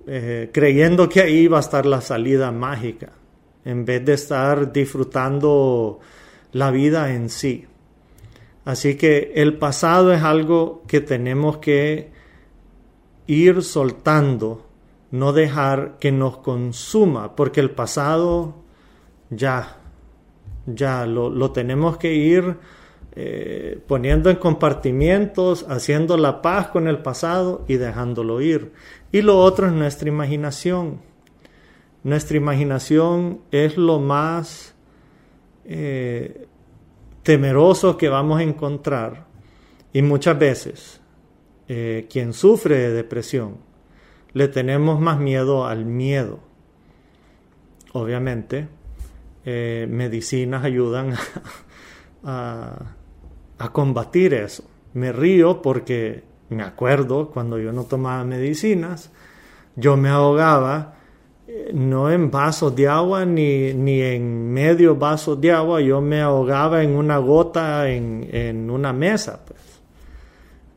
eh, 0.07 0.49
creyendo 0.53 1.07
que 1.09 1.21
ahí 1.21 1.39
iba 1.39 1.57
a 1.57 1.61
estar 1.61 1.85
la 1.85 2.01
salida 2.01 2.51
mágica, 2.51 3.11
en 3.65 3.85
vez 3.85 4.03
de 4.05 4.13
estar 4.13 4.71
disfrutando 4.71 5.99
la 6.53 6.71
vida 6.71 7.13
en 7.13 7.29
sí. 7.29 7.65
Así 8.65 8.95
que 8.95 9.33
el 9.35 9.57
pasado 9.57 10.13
es 10.13 10.23
algo 10.23 10.83
que 10.87 11.01
tenemos 11.01 11.57
que 11.57 12.11
ir 13.27 13.61
soltando 13.61 14.65
no 15.13 15.31
dejar 15.31 15.97
que 15.99 16.11
nos 16.11 16.37
consuma, 16.39 17.35
porque 17.35 17.59
el 17.59 17.69
pasado 17.69 18.55
ya, 19.29 19.77
ya 20.65 21.05
lo, 21.05 21.51
tenemos 21.51 21.97
que 21.97 22.15
ir 22.15 22.57
eh, 23.15 23.79
poniendo 23.85 24.31
en 24.31 24.37
compartimientos, 24.37 25.67
haciendo 25.69 26.17
la 26.17 26.41
paz 26.41 26.69
con 26.69 26.87
el 26.87 27.03
pasado 27.03 27.63
y 27.67 27.75
dejándolo 27.75 28.41
ir. 28.41 28.71
Y 29.11 29.21
lo 29.21 29.37
otro 29.37 29.67
es 29.67 29.73
nuestra 29.73 30.09
imaginación. 30.09 30.99
Nuestra 32.01 32.37
imaginación 32.37 33.41
es 33.51 33.77
lo 33.77 33.99
más 33.99 34.73
eh, 35.65 36.47
temeroso 37.21 37.97
que 37.97 38.09
vamos 38.09 38.39
a 38.39 38.43
encontrar. 38.43 39.27
Y 39.93 40.01
muchas 40.01 40.39
veces 40.39 41.01
eh, 41.67 42.07
quien 42.09 42.33
sufre 42.33 42.79
de 42.79 42.93
depresión 42.93 43.72
le 44.33 44.47
tenemos 44.47 44.99
más 44.99 45.19
miedo 45.19 45.65
al 45.65 45.85
miedo. 45.85 46.39
Obviamente, 47.93 48.67
eh, 49.45 49.87
medicinas 49.89 50.63
ayudan 50.63 51.13
a, 52.23 52.85
combatir 53.71 54.33
eso. 54.33 54.63
Me 54.93 55.11
río 55.11 55.61
porque 55.61 56.23
me 56.49 56.63
acuerdo 56.63 57.29
cuando 57.29 57.57
yo 57.59 57.71
no 57.71 57.83
tomaba 57.83 58.23
medicinas, 58.23 59.11
yo 59.75 59.95
me 59.95 60.09
ahogaba 60.09 60.95
eh, 61.47 61.71
no 61.73 62.11
en 62.11 62.29
vasos 62.29 62.75
de 62.75 62.87
agua 62.87 63.25
ni, 63.25 63.73
ni, 63.73 64.01
en 64.01 64.51
medio 64.51 64.95
vaso 64.95 65.35
de 65.35 65.51
agua, 65.51 65.81
yo 65.81 66.01
me 66.01 66.21
ahogaba 66.21 66.83
en 66.83 66.95
una 66.95 67.17
gota 67.17 67.89
en, 67.89 68.27
en 68.31 68.69
una 68.69 68.91
mesa. 68.91 69.39
Pues. 69.45 69.72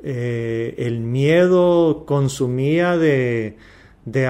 Eh, 0.09 0.87
el 0.87 1.01
miedo 1.01 2.05
consumía 2.07 2.97
de, 2.97 3.57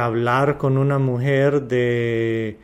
hablar 0.00 0.56
con 0.56 0.78
una 0.78 0.98
mujer, 0.98 1.64
de 1.64 2.58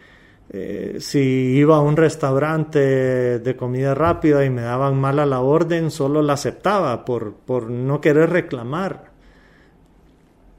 eh, 0.48 0.96
si 0.98 1.18
iba 1.18 1.76
a 1.76 1.80
un 1.80 1.98
restaurante 1.98 3.38
de 3.38 3.54
comida 3.54 3.94
rápida 3.94 4.46
y 4.46 4.50
me 4.50 4.62
daban 4.62 4.98
mal 4.98 5.18
a 5.18 5.26
la 5.26 5.40
orden, 5.40 5.90
solo 5.90 6.22
la 6.22 6.32
aceptaba 6.32 7.04
por, 7.04 7.34
por 7.34 7.68
no 7.68 8.00
querer 8.00 8.30
reclamar. 8.30 9.10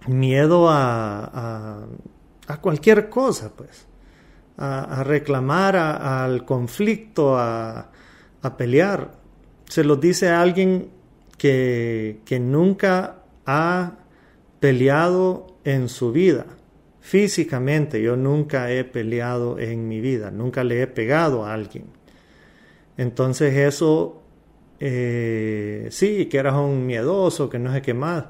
Miedo 0.06 0.70
a, 0.70 1.88
a, 2.48 2.62
cualquier 2.62 3.10
cosa, 3.10 3.52
pues. 3.56 3.88
A, 4.58 5.04
reclamar, 5.04 5.76
al 5.76 6.46
conflicto, 6.46 7.36
a, 7.36 7.90
a 8.44 8.58
pelear. 8.58 9.14
Se 9.68 9.84
lo 9.84 9.96
dice 9.96 10.30
a 10.30 10.40
alguien 10.40 11.03
que, 11.44 12.40
nunca 12.40 13.18
ha 13.46 13.98
peleado 14.62 15.58
en 15.66 15.90
su 15.90 16.14
vida. 16.14 16.46
Físicamente 17.02 18.02
yo 18.02 18.16
nunca 18.16 18.72
he 18.72 18.86
peleado 18.86 19.60
en 19.60 19.90
mi 19.90 20.00
vida, 20.00 20.32
nunca 20.32 20.64
le 20.64 20.82
he 20.82 20.88
pegado 20.88 21.46
a 21.46 21.54
alguien. 21.54 21.88
Entonces 22.96 23.58
eso, 23.58 24.22
eh, 24.80 25.88
sí, 25.92 26.28
que 26.28 26.38
eras 26.38 26.56
un 26.56 26.86
miedoso, 26.86 27.50
que 27.50 27.60
no 27.60 27.74
sé 27.74 27.82
qué 27.82 27.94
más. 27.94 28.26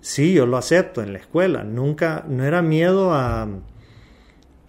Sí, 0.00 0.32
yo 0.32 0.46
lo 0.46 0.56
acepto 0.56 1.02
en 1.02 1.12
la 1.12 1.18
escuela. 1.18 1.64
Nunca, 1.64 2.24
no 2.28 2.44
era 2.44 2.62
miedo 2.62 3.12
a, 3.12 3.48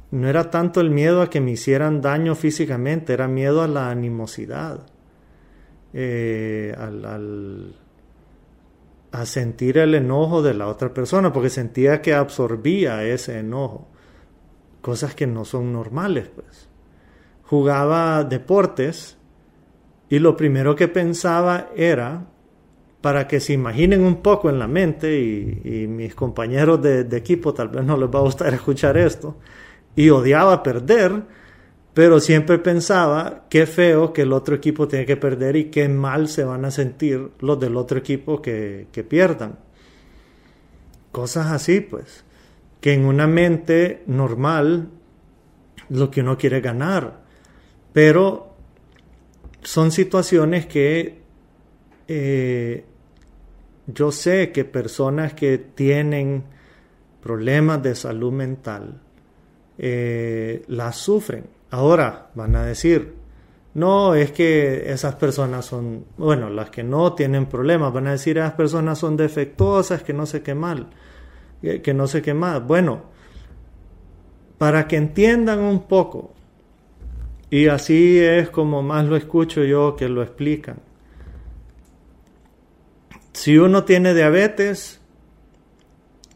no 0.09 0.27
era 0.27 0.49
tanto 0.49 0.81
el 0.81 0.89
miedo 0.89 1.21
a 1.21 1.29
que 1.29 1.41
me 1.41 1.51
hicieran 1.51 2.01
daño 2.01 2.33
físicamente, 2.33 3.13
era 3.13 3.27
miedo 3.27 3.61
a 3.61 3.67
la 3.67 3.91
animosidad, 3.91 4.87
eh, 5.93 6.73
al, 6.77 7.75
a 9.13 9.27
sentir 9.27 9.77
el 9.77 9.93
enojo 9.93 10.41
de 10.41 10.55
la 10.55 10.67
otra 10.67 10.91
persona, 10.91 11.31
porque 11.31 11.51
sentía 11.51 12.01
que 12.01 12.15
absorbía 12.15 13.03
ese 13.03 13.37
enojo, 13.37 13.87
cosas 14.81 15.13
que 15.13 15.27
no 15.27 15.45
son 15.45 15.71
normales, 15.71 16.29
pues. 16.33 16.67
Jugaba 17.43 18.23
deportes 18.23 19.15
y 20.09 20.17
lo 20.17 20.35
primero 20.35 20.75
que 20.75 20.87
pensaba 20.87 21.69
era 21.75 22.25
para 23.01 23.27
que 23.27 23.39
se 23.39 23.53
imaginen 23.53 24.03
un 24.03 24.23
poco 24.23 24.49
en 24.49 24.57
la 24.57 24.67
mente, 24.67 25.19
y, 25.19 25.87
mis 25.87 26.15
compañeros 26.15 26.81
de, 26.81 27.03
de, 27.03 27.17
equipo 27.17 27.53
tal 27.53 27.69
vez 27.69 27.83
no 27.83 27.95
les 27.97 28.09
va 28.09 28.17
a 28.17 28.23
gustar 28.23 28.51
escuchar 28.51 28.97
esto, 28.97 29.37
y 29.95 30.09
odiaba 30.09 30.63
perder, 30.63 31.21
pero 31.93 32.19
siempre 32.19 32.57
pensaba 32.59 33.45
qué 33.49 33.65
feo 33.65 34.13
que 34.13 34.23
el 34.23 34.33
otro 34.33 34.55
equipo 34.55 34.87
tiene 34.87 35.05
que 35.05 35.17
perder 35.17 35.55
y 35.55 35.65
qué 35.65 35.87
mal 35.87 36.27
se 36.27 36.43
van 36.43 36.65
a 36.65 36.71
sentir 36.71 37.31
los 37.39 37.59
del 37.59 37.75
otro 37.77 37.99
equipo 37.99 38.41
que, 38.41 38.87
que 38.91 39.03
pierdan. 39.03 39.59
Cosas 41.11 41.51
así, 41.51 41.81
pues, 41.81 42.23
que 42.81 42.93
en 42.93 43.05
una 43.05 43.27
mente 43.27 44.03
normal 44.07 44.89
lo 45.89 46.09
que 46.09 46.21
uno 46.21 46.37
quiere 46.37 46.61
ganar, 46.61 47.21
pero 47.93 48.55
son 49.61 49.91
situaciones 49.91 50.65
que 50.65 51.21
eh, 52.07 52.85
yo 53.87 54.11
sé 54.11 54.51
que 54.51 54.65
personas 54.65 55.33
que 55.33 55.57
tienen 55.57 56.43
problemas 57.21 57.81
de 57.81 57.95
salud 57.95 58.31
mental 58.31 59.01
eh, 59.77 60.63
las 60.67 60.97
sufren. 60.97 61.45
Ahora 61.73 62.29
van 62.35 62.55
a 62.55 62.63
decir, 62.63 63.15
no, 63.73 64.13
es 64.13 64.31
que 64.31 64.91
esas 64.91 65.15
personas 65.15 65.65
son, 65.65 66.05
bueno, 66.17 66.51
las 66.51 66.69
que 66.69 66.83
no 66.83 67.13
tienen 67.13 67.47
problemas, 67.47 67.91
van 67.91 68.05
a 68.05 68.11
decir, 68.11 68.37
esas 68.37 68.53
personas 68.53 68.99
son 68.99 69.17
defectuosas, 69.17 70.03
que 70.03 70.13
no 70.13 70.27
sé 70.27 70.43
qué 70.43 70.53
mal, 70.53 70.91
que 71.63 71.93
no 71.95 72.05
sé 72.05 72.21
qué 72.21 72.35
más. 72.35 72.63
Bueno, 72.63 73.01
para 74.59 74.87
que 74.87 74.97
entiendan 74.97 75.61
un 75.61 75.87
poco, 75.87 76.35
y 77.49 77.65
así 77.65 78.19
es 78.19 78.51
como 78.51 78.83
más 78.83 79.05
lo 79.05 79.15
escucho 79.15 79.63
yo 79.63 79.95
que 79.95 80.07
lo 80.07 80.21
explican. 80.21 80.77
Si 83.31 83.57
uno 83.57 83.83
tiene 83.83 84.13
diabetes, 84.13 85.01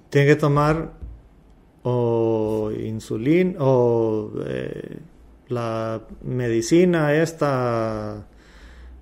tiene 0.09 0.29
que 0.29 0.35
tomar 0.35 0.93
o 1.83 2.71
insulina 2.75 3.53
o 3.59 4.31
eh, 4.43 4.97
la 5.49 6.01
medicina 6.23 7.13
esta 7.13 8.25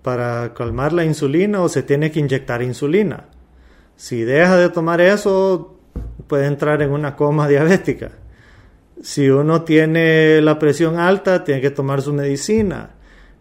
para 0.01 0.53
calmar 0.53 0.93
la 0.93 1.03
insulina 1.03 1.61
o 1.61 1.69
se 1.69 1.81
tiene 1.81 2.11
que 2.11 2.19
inyectar 2.19 2.61
insulina. 2.61 3.25
Si 3.95 4.21
deja 4.21 4.57
de 4.57 4.69
tomar 4.69 5.01
eso, 5.01 5.79
puede 6.27 6.45
entrar 6.45 6.81
en 6.81 6.91
una 6.91 7.15
coma 7.15 7.47
diabética. 7.49 8.11
Si 9.01 9.29
uno 9.29 9.63
tiene 9.63 10.41
la 10.41 10.59
presión 10.59 10.99
alta, 10.99 11.43
tiene 11.43 11.59
que 11.59 11.71
tomar 11.71 12.01
su 12.01 12.13
medicina. 12.13 12.91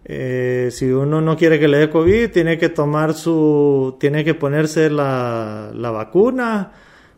Eh, 0.07 0.69
si 0.71 0.91
uno 0.91 1.21
no 1.21 1.37
quiere 1.37 1.59
que 1.59 1.69
le 1.69 1.79
dé 1.79 1.91
COVID, 1.91 2.31
tiene 2.31 2.59
que 2.59 2.69
tomar 2.69 3.15
su, 3.15 3.97
tiene 4.01 4.25
que 4.25 4.35
ponerse 4.35 4.91
la, 4.91 5.71
la 5.75 5.91
vacuna. 5.91 6.73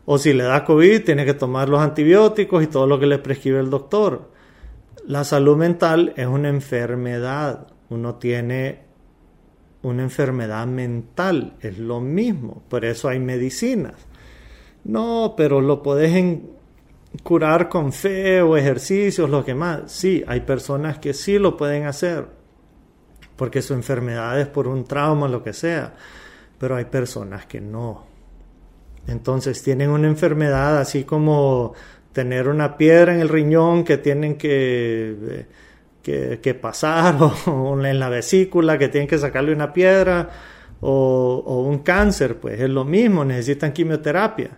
O 0.05 0.17
si 0.17 0.33
le 0.33 0.43
da 0.43 0.63
COVID, 0.63 1.03
tiene 1.03 1.25
que 1.25 1.33
tomar 1.33 1.69
los 1.69 1.81
antibióticos 1.81 2.63
y 2.63 2.67
todo 2.67 2.85
lo 2.85 2.99
que 2.99 3.07
le 3.07 3.17
prescribe 3.17 3.59
el 3.59 3.69
doctor. 3.69 4.36
La 5.07 5.23
salud 5.23 5.55
mental 5.55 6.11
es 6.17 6.27
una 6.27 6.49
enfermedad. 6.49 7.67
Uno 7.89 8.15
tiene 8.15 8.81
una 9.81 10.03
enfermedad 10.03 10.67
mental, 10.67 11.55
es 11.61 11.77
lo 11.77 12.01
mismo. 12.01 12.61
Por 12.67 12.83
eso 12.83 13.07
hay 13.07 13.17
medicinas. 13.17 13.93
No, 14.83 15.33
pero 15.37 15.61
lo 15.61 15.81
puedes 15.81 16.39
curar 17.23 17.69
con 17.69 17.93
fe 17.93 18.41
o 18.41 18.57
ejercicios, 18.57 19.29
lo 19.29 19.45
que 19.45 19.55
más. 19.55 19.89
Sí, 19.89 20.25
hay 20.27 20.41
personas 20.41 20.99
que 20.99 21.13
sí 21.13 21.39
lo 21.39 21.55
pueden 21.55 21.85
hacer, 21.85 22.27
porque 23.37 23.61
su 23.61 23.75
enfermedad 23.75 24.37
es 24.41 24.47
por 24.47 24.67
un 24.67 24.83
trauma, 24.83 25.29
lo 25.29 25.41
que 25.41 25.53
sea. 25.53 25.95
Pero 26.59 26.75
hay 26.75 26.85
personas 26.85 27.45
que 27.45 27.61
no. 27.61 28.07
Entonces 29.07 29.63
tienen 29.63 29.89
una 29.89 30.07
enfermedad 30.07 30.77
así 30.77 31.05
como 31.05 31.73
tener 32.17 32.47
una 32.47 32.77
piedra 32.77 33.13
en 33.13 33.19
el 33.19 33.29
riñón 33.29 33.83
que 33.83 33.99
tienen 33.99 34.39
que, 34.39 35.45
que, 36.01 36.53
pasar 36.55 37.15
o, 37.45 37.85
en 37.85 37.99
la 37.99 38.09
vesícula 38.09 38.79
que 38.79 38.87
tienen 38.87 39.07
que 39.07 39.19
sacarle 39.19 39.53
una 39.53 39.71
piedra 39.71 40.27
o, 40.81 41.43
o, 41.45 41.61
un 41.61 41.77
cáncer, 41.83 42.37
pues 42.37 42.59
es 42.59 42.71
lo 42.71 42.85
mismo, 42.85 43.23
necesitan 43.23 43.71
quimioterapia. 43.71 44.49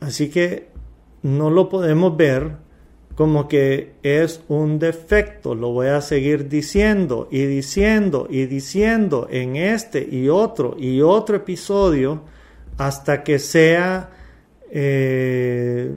Así 0.00 0.28
que 0.28 0.70
no 1.22 1.50
lo 1.50 1.68
podemos 1.68 2.16
ver 2.16 2.56
como 3.14 3.46
que 3.46 3.92
es 4.02 4.40
un 4.48 4.80
defecto, 4.80 5.54
lo 5.54 5.70
voy 5.70 5.86
a 5.86 6.00
seguir 6.00 6.48
diciendo 6.48 7.28
y 7.30 7.44
diciendo 7.44 8.26
y 8.28 8.46
diciendo 8.46 9.28
en 9.30 9.54
este 9.54 10.04
y 10.04 10.28
otro 10.30 10.74
y 10.76 11.00
otro 11.00 11.36
episodio 11.36 12.22
hasta 12.76 13.22
que 13.22 13.38
sea 13.38 14.15
eh, 14.70 15.94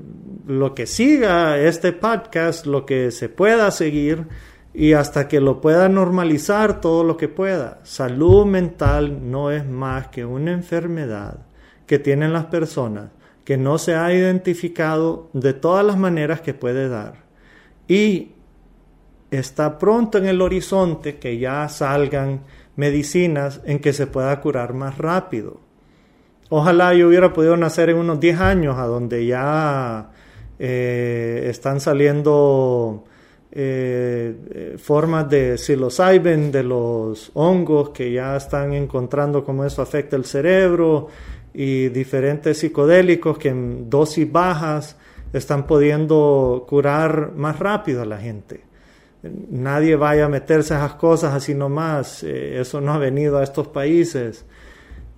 lo 0.47 0.75
que 0.75 0.85
siga 0.85 1.57
este 1.57 1.91
podcast, 1.91 2.65
lo 2.65 2.85
que 2.85 3.11
se 3.11 3.29
pueda 3.29 3.71
seguir 3.71 4.27
y 4.73 4.93
hasta 4.93 5.27
que 5.27 5.39
lo 5.39 5.61
pueda 5.61 5.89
normalizar 5.89 6.81
todo 6.81 7.03
lo 7.03 7.17
que 7.17 7.27
pueda. 7.27 7.79
Salud 7.83 8.45
mental 8.45 9.29
no 9.31 9.51
es 9.51 9.65
más 9.67 10.07
que 10.07 10.25
una 10.25 10.51
enfermedad 10.51 11.45
que 11.85 11.99
tienen 11.99 12.33
las 12.33 12.45
personas 12.45 13.11
que 13.49 13.57
no 13.57 13.79
se 13.79 13.95
ha 13.95 14.13
identificado 14.13 15.31
de 15.33 15.53
todas 15.53 15.83
las 15.83 15.97
maneras 15.97 16.41
que 16.41 16.53
puede 16.53 16.87
dar. 16.87 17.25
Y 17.87 18.33
está 19.31 19.79
pronto 19.79 20.19
en 20.19 20.27
el 20.27 20.41
horizonte 20.41 21.17
que 21.17 21.39
ya 21.39 21.67
salgan 21.67 22.43
medicinas 22.75 23.61
en 23.65 23.79
que 23.79 23.91
se 23.91 24.05
pueda 24.05 24.39
curar 24.39 24.75
más 24.75 24.99
rápido. 24.99 25.61
Ojalá 26.49 26.93
yo 26.95 27.07
hubiera 27.07 27.31
podido 27.31 27.55
nacer 27.57 27.89
en 27.89 27.97
unos 27.97 28.19
10 28.19 28.39
años, 28.39 28.77
a 28.77 28.85
donde 28.87 29.25
ya 29.25 30.09
eh, 30.57 31.47
están 31.47 31.79
saliendo 31.79 33.05
eh, 33.51 34.75
formas 34.77 35.29
de 35.29 35.57
psilocybin, 35.57 36.51
de 36.51 36.63
los 36.63 37.31
hongos 37.35 37.89
que 37.89 38.11
ya 38.11 38.35
están 38.35 38.73
encontrando 38.73 39.43
cómo 39.43 39.63
eso 39.63 39.81
afecta 39.83 40.15
el 40.15 40.25
cerebro 40.25 41.07
y 41.53 41.89
diferentes 41.89 42.57
psicodélicos 42.57 43.37
que 43.37 43.49
en 43.49 43.89
dosis 43.89 44.31
bajas 44.31 44.97
están 45.33 45.67
pudiendo 45.67 46.65
curar 46.67 47.33
más 47.35 47.59
rápido 47.59 48.01
a 48.01 48.05
la 48.05 48.17
gente. 48.17 48.61
Nadie 49.21 49.95
vaya 49.95 50.25
a 50.25 50.29
meterse 50.29 50.73
a 50.73 50.77
esas 50.77 50.93
cosas 50.93 51.33
así 51.33 51.53
nomás, 51.53 52.23
eh, 52.23 52.59
eso 52.59 52.81
no 52.81 52.93
ha 52.93 52.97
venido 52.97 53.37
a 53.37 53.43
estos 53.43 53.67
países 53.67 54.45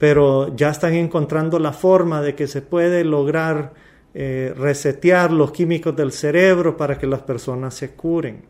pero 0.02 0.56
ya 0.56 0.72
están 0.72 0.96
encontrando 0.96 1.60
la 1.60 1.74
forma 1.74 2.24
de 2.24 2.34
que 2.34 2.48
se 2.48 2.64
puede 2.64 3.04
lograr 3.04 3.74
eh, 4.16 4.52
resetear 4.58 5.32
los 5.32 5.52
químicos 5.52 5.96
del 5.96 6.12
cerebro 6.12 6.76
para 6.76 6.98
que 6.98 7.06
las 7.06 7.22
personas 7.22 7.76
se 7.76 7.92
curen. 7.92 8.42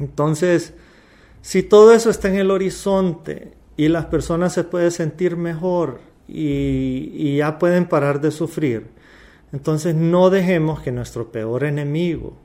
Entonces, 0.00 0.74
si 1.42 1.62
todo 1.62 1.94
eso 1.94 2.10
está 2.10 2.26
en 2.26 2.34
el 2.34 2.50
horizonte 2.50 3.52
y 3.76 3.86
las 3.86 4.06
personas 4.06 4.52
se 4.52 4.64
pueden 4.64 4.90
sentir 4.90 5.36
mejor 5.36 6.00
y, 6.26 7.36
ya 7.36 7.56
pueden 7.60 7.86
parar 7.86 8.20
de 8.20 8.32
sufrir, 8.32 8.88
entonces 9.52 9.94
no 9.94 10.28
dejemos 10.28 10.80
que 10.80 10.90
nuestro 10.90 11.30
peor 11.30 11.62
enemigo, 11.62 12.36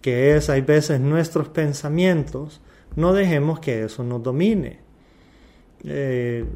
que 0.00 0.36
es 0.36 0.48
hay 0.48 0.62
veces 0.62 1.00
nuestros 1.00 1.50
pensamientos, 1.50 2.62
no 2.96 3.12
dejemos 3.12 3.60
que 3.60 3.84
eso 3.84 4.02
nos 4.04 4.22
domine. 4.22 4.80
Eh, 5.84 6.46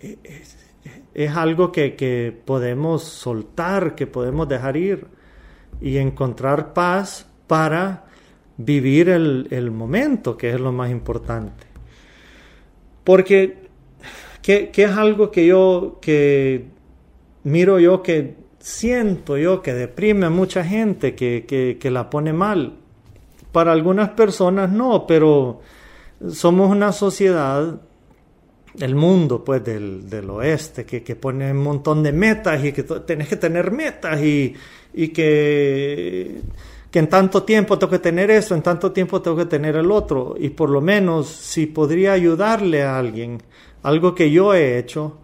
es, 0.00 1.36
algo 1.36 1.72
que, 1.72 2.36
podemos 2.44 3.02
soltar, 3.04 3.94
que 3.94 4.06
podemos 4.06 4.48
dejar 4.48 4.76
ir 4.76 5.06
y 5.80 5.98
encontrar 5.98 6.72
paz 6.72 7.26
para 7.46 8.04
vivir 8.56 9.08
el, 9.08 9.70
momento, 9.70 10.36
que 10.36 10.50
es 10.50 10.60
lo 10.60 10.72
más 10.72 10.90
importante. 10.90 11.66
Porque, 13.04 13.68
¿qué, 14.42 14.70
es 14.74 14.90
algo 14.90 15.30
que 15.30 15.46
yo, 15.46 15.98
que 16.00 16.66
miro 17.44 17.78
yo, 17.78 18.02
que 18.02 18.36
siento 18.58 19.36
yo, 19.36 19.62
que 19.62 19.74
deprime 19.74 20.26
a 20.26 20.30
mucha 20.30 20.64
gente, 20.64 21.14
que, 21.14 21.76
que 21.80 21.90
la 21.90 22.10
pone 22.10 22.32
mal? 22.32 22.78
Para 23.52 23.72
algunas 23.72 24.10
personas 24.10 24.70
no, 24.70 25.06
pero 25.06 25.60
somos 26.30 26.70
una 26.70 26.92
sociedad 26.92 27.80
el 28.80 28.94
mundo 28.94 29.44
pues 29.44 29.64
del, 29.64 30.08
del 30.08 30.28
oeste 30.30 30.84
que, 30.84 31.02
que, 31.02 31.16
pone 31.16 31.50
un 31.50 31.58
montón 31.58 32.02
de 32.02 32.12
metas 32.12 32.64
y 32.64 32.72
que 32.72 32.82
tenés 32.82 33.28
que 33.28 33.36
tener 33.36 33.70
metas 33.70 34.20
y, 34.20 34.54
y 34.94 35.08
que, 35.08 36.40
que, 36.90 36.98
en 36.98 37.08
tanto 37.08 37.42
tiempo 37.42 37.78
tengo 37.78 37.90
que 37.90 37.98
tener 37.98 38.30
eso, 38.30 38.54
en 38.54 38.62
tanto 38.62 38.92
tiempo 38.92 39.22
tengo 39.22 39.36
que 39.36 39.46
tener 39.46 39.76
el 39.76 39.90
otro. 39.90 40.34
Y 40.38 40.50
por 40.50 40.70
lo 40.70 40.80
menos 40.80 41.28
si 41.28 41.66
podría 41.66 42.12
ayudarle 42.12 42.82
a 42.82 42.98
alguien, 42.98 43.42
algo 43.82 44.14
que 44.14 44.30
yo 44.30 44.54
he 44.54 44.78
hecho, 44.78 45.18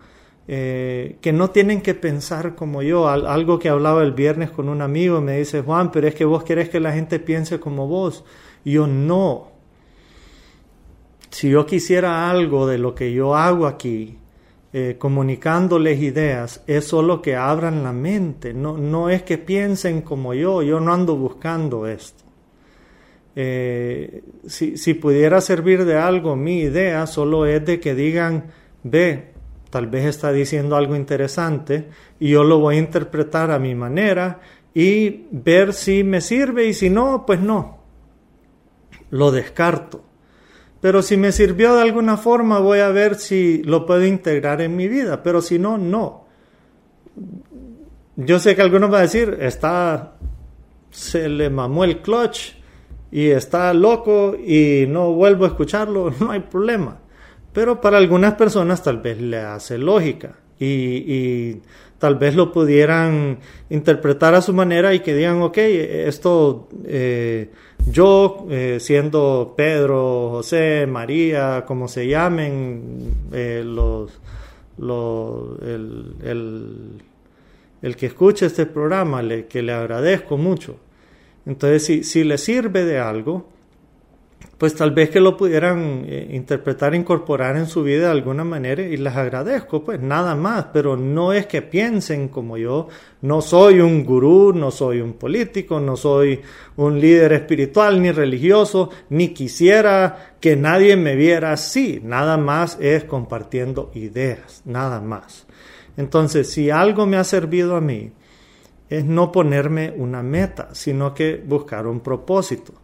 eh, 0.49 1.17
que 1.21 1.33
no 1.33 1.51
tienen 1.51 1.83
que 1.83 1.95
pensar 1.95 2.55
como 2.55 2.83
yo, 2.83 3.09
algo 3.09 3.59
que 3.59 3.69
hablaba 3.69 4.03
el 4.03 4.13
viernes 4.13 4.51
con 4.51 4.69
un 4.69 4.83
amigo 4.83 5.21
me 5.21 5.39
dice 5.39 5.63
Juan, 5.63 5.91
pero 5.93 6.09
es 6.09 6.15
que 6.15 6.25
vos 6.25 6.43
querés 6.43 6.69
que 6.69 6.81
la 6.81 6.93
gente 6.93 7.19
piense 7.19 7.61
como 7.61 7.87
vos 7.87 8.25
yo 8.65 8.87
no, 8.87 9.52
si 11.33 11.49
yo 11.49 11.65
quisiera 11.67 12.31
algo 12.31 12.67
de 12.67 12.79
lo 12.79 12.95
que 12.95 13.13
yo 13.13 13.35
hago 13.35 13.67
aquí, 13.67 14.19
eh, 14.75 14.97
comunicándoles 14.99 16.01
ideas, 16.01 16.63
es 16.67 16.87
solo 16.87 17.23
que 17.23 17.37
abran 17.37 17.83
la 17.83 17.93
mente, 17.93 18.53
no, 18.53 18.77
no 18.77 19.09
es 19.09 19.23
que 19.23 19.39
piensen 19.39 20.03
como 20.03 20.35
yo, 20.35 20.63
yo 20.63 20.79
no 20.79 20.93
ando 20.93 21.17
buscando 21.17 21.87
esto. 21.87 22.23
Eh, 23.35 24.23
si, 24.47 24.77
si, 24.77 24.93
pudiera 24.93 25.41
servir 25.41 25.87
de 25.87 25.97
algo 25.97 26.37
mi 26.37 26.61
idea, 26.61 27.07
solo 27.07 27.47
es 27.47 27.65
de 27.65 27.81
que 27.81 27.95
digan, 27.95 28.53
ve, 28.83 29.33
tal 29.71 29.87
vez 29.87 30.05
está 30.05 30.33
diciendo 30.33 30.77
algo 30.77 30.97
interesante 30.97 31.89
y 32.21 32.29
yo 32.29 32.45
lo 32.45 32.59
voy 32.59 32.77
a 32.77 32.81
interpretar 32.81 33.51
a 33.51 33.59
mi 33.59 33.75
manera 33.75 34.41
y 34.75 35.29
ver 35.31 35.73
si 35.73 36.05
me 36.05 36.21
sirve 36.21 36.67
y 36.67 36.75
si 36.75 36.91
no, 36.91 37.25
pues 37.25 37.41
no, 37.41 37.79
lo 39.09 39.31
descarto. 39.31 40.12
Pero 40.83 41.01
si 41.01 41.17
me 41.17 41.31
sirvió 41.31 41.77
de 41.77 41.83
alguna 41.83 42.17
forma, 42.17 42.59
voy 42.59 42.81
a 42.81 42.89
ver 42.89 43.15
si 43.15 43.63
lo 43.63 43.87
puedo 43.87 44.05
integrar 44.05 44.61
en 44.61 44.75
mi 44.75 44.89
vida. 44.89 45.23
Pero 45.23 45.41
si 45.41 45.57
no, 45.57 45.79
no. 45.79 46.25
Yo 48.17 48.41
sé 48.41 48.57
que 48.57 48.63
algunos 48.63 48.91
van 48.91 48.99
a 48.99 49.03
decir, 49.03 49.39
está, 49.41 50.17
se 50.91 51.29
le 51.29 51.51
mamó 51.51 51.85
el 51.85 52.03
clutch 52.03 52.55
y 53.13 53.29
está 53.29 53.73
loco 53.73 54.35
y 54.37 54.87
no 54.89 55.13
vuelvo 55.13 55.45
a 55.45 55.49
escucharlo, 55.49 56.13
no 56.21 56.33
hay 56.33 56.41
problema. 56.41 56.99
Pero 57.53 57.81
para 57.81 57.99
algunas 57.99 58.35
personas 58.35 58.83
tal 58.83 58.99
vez 58.99 59.21
le 59.21 59.39
hace 59.39 59.79
lógica 59.79 60.35
y, 60.59 61.61
tal 61.99 62.17
vez 62.17 62.35
lo 62.35 62.51
pudieran 62.51 63.39
interpretar 63.71 64.35
a 64.35 64.43
su 64.43 64.53
manera 64.53 64.93
y 64.93 64.99
que 65.01 65.15
digan, 65.15 65.43
ok, 65.43 65.59
esto 65.59 66.69
eh, 66.85 67.53
yo, 67.87 68.47
eh, 68.51 68.79
siendo 68.81 69.55
Pedro, 69.57 70.31
José, 70.31 70.87
María, 70.87 71.65
como 71.67 71.89
se 71.89 72.07
llamen, 72.07 73.15
eh, 73.33 73.63
los, 73.65 74.13
el, 75.63 77.01
el, 77.83 77.97
que 77.97 78.07
escuche 78.07 78.47
este 78.47 78.67
programa, 78.67 79.23
le, 79.23 79.47
que 79.47 79.63
le 79.63 79.73
agradezco 79.73 80.37
mucho. 80.37 80.77
Entonces, 81.45 81.85
si, 81.85 82.05
si 82.05 82.25
le 82.25 82.39
sirve 82.39 82.85
de 82.85 82.99
algo, 82.99 83.49
pues 84.63 84.77
tal 84.77 84.93
vez 84.93 85.11
que 85.11 85.19
lo 85.19 85.37
pudieran 85.37 86.05
eh, 86.07 86.29
interpretar, 86.31 86.95
incorporar 86.95 87.57
en 87.57 87.67
su 87.67 87.83
vida 87.83 88.05
de 88.05 88.13
alguna 88.13 88.45
manera 88.45 88.81
y 88.81 88.97
les 88.97 89.17
agradezco, 89.17 89.83
pues 89.83 90.01
nada 90.01 90.37
más, 90.37 90.67
pero 90.73 90.97
no 90.97 91.33
es 91.33 91.47
que 91.47 91.63
piensen 91.63 92.29
como 92.29 92.57
yo, 92.57 92.87
no 93.23 93.43
soy 93.43 93.81
un 93.81 94.05
gurú, 94.05 94.53
no 94.53 94.71
soy 94.71 95.01
un 95.01 95.15
político, 95.15 95.81
no 95.81 95.97
soy 95.97 96.41
un 96.77 97.01
líder 97.01 97.33
espiritual 97.33 98.01
ni 98.01 98.13
religioso, 98.13 98.91
ni 99.11 99.31
quisiera 99.31 100.37
que 100.39 100.55
nadie 100.55 100.97
me 100.97 101.17
viera 101.17 101.51
así, 101.51 102.01
nada 102.01 102.37
más 102.37 102.79
es 102.81 103.03
compartiendo 103.03 103.91
ideas, 103.97 104.63
nada 104.65 105.01
más. 105.01 105.45
Entonces, 105.97 106.49
si 106.49 106.71
algo 106.71 107.05
me 107.05 107.17
ha 107.17 107.25
servido 107.25 107.75
a 107.75 107.81
mí, 107.81 108.13
es 108.89 109.05
no 109.05 109.33
ponerme 109.33 109.93
una 109.97 110.23
meta, 110.23 110.69
sino 110.71 111.13
que 111.13 111.43
buscar 111.45 111.89
un 111.89 111.99
propósito. 111.99 112.82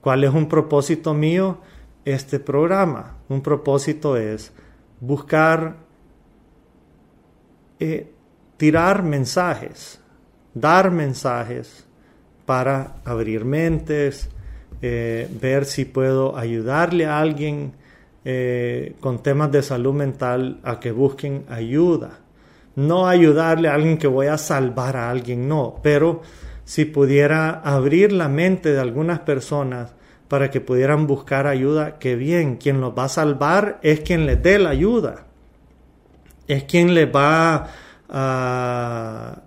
¿Cuál 0.00 0.24
es 0.24 0.32
un 0.32 0.48
propósito 0.48 1.12
mío? 1.14 1.58
Este 2.04 2.40
programa. 2.40 3.18
Un 3.28 3.42
propósito 3.42 4.16
es 4.16 4.52
buscar 5.00 5.76
eh, 7.78 8.10
tirar 8.56 9.02
mensajes, 9.02 10.00
dar 10.54 10.90
mensajes 10.90 11.86
para 12.46 12.96
abrir 13.04 13.44
mentes, 13.44 14.30
eh, 14.82 15.28
ver 15.40 15.66
si 15.66 15.84
puedo 15.84 16.36
ayudarle 16.36 17.06
a 17.06 17.18
alguien 17.18 17.72
eh, 18.24 18.96
con 19.00 19.22
temas 19.22 19.52
de 19.52 19.62
salud 19.62 19.94
mental 19.94 20.60
a 20.62 20.80
que 20.80 20.92
busquen 20.92 21.44
ayuda. 21.48 22.18
No 22.76 23.06
ayudarle 23.06 23.68
a 23.68 23.74
alguien 23.74 23.98
que 23.98 24.06
voy 24.06 24.28
a 24.28 24.38
salvar 24.38 24.96
a 24.96 25.10
alguien, 25.10 25.46
no, 25.48 25.80
pero 25.82 26.22
si 26.70 26.84
pudiera 26.84 27.50
abrir 27.64 28.12
la 28.12 28.28
mente 28.28 28.72
de 28.72 28.78
algunas 28.78 29.18
personas 29.18 29.92
para 30.28 30.52
que 30.52 30.60
pudieran 30.60 31.08
buscar 31.08 31.48
ayuda, 31.48 31.98
que 31.98 32.14
bien, 32.14 32.58
quien 32.58 32.80
los 32.80 32.96
va 32.96 33.06
a 33.06 33.08
salvar 33.08 33.80
es 33.82 34.02
quien 34.02 34.24
les 34.24 34.40
dé 34.40 34.60
la 34.60 34.70
ayuda, 34.70 35.26
es 36.46 36.62
quien 36.62 36.94
les 36.94 37.08
va 37.08 37.66
a, 38.08 39.42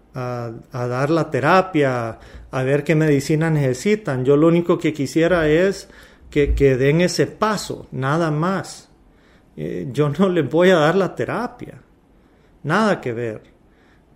dar 0.74 1.10
la 1.10 1.32
terapia, 1.32 2.20
a 2.52 2.64
ver 2.64 2.84
qué 2.84 2.94
medicina 2.94 3.50
necesitan. 3.50 4.26
Yo 4.26 4.36
lo 4.36 4.50
único 4.50 4.78
que 4.78 4.92
quisiera 4.92 5.48
es 5.48 5.88
que, 6.30 6.48
den 6.76 7.00
ese 7.00 7.26
paso, 7.26 7.88
nada 7.94 8.32
más. 8.32 8.90
Eh, 9.56 9.88
yo 9.94 10.10
no 10.10 10.28
les 10.28 10.50
voy 10.50 10.72
a 10.72 10.76
dar 10.76 10.96
la 10.96 11.16
terapia, 11.16 11.80
nada 12.64 13.00
que 13.00 13.14
ver. 13.14 13.44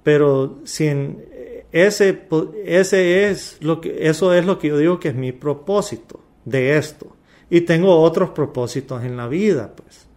Pero 0.03 0.59
sin 0.65 1.36
ese, 1.71 2.27
ese 2.65 3.29
es 3.29 3.57
lo 3.61 3.81
que, 3.81 4.07
eso 4.07 4.33
es 4.33 4.45
lo 4.45 4.59
que 4.59 4.69
yo 4.69 4.77
digo 4.77 4.99
que 4.99 5.09
es 5.09 5.15
mi 5.15 5.31
propósito 5.31 6.21
de 6.45 6.77
esto. 6.77 7.15
Y 7.49 7.61
tengo 7.61 8.01
otros 8.01 8.31
propósitos 8.31 9.03
en 9.03 9.17
la 9.17 9.27
vida, 9.27 9.73
pues. 9.75 10.07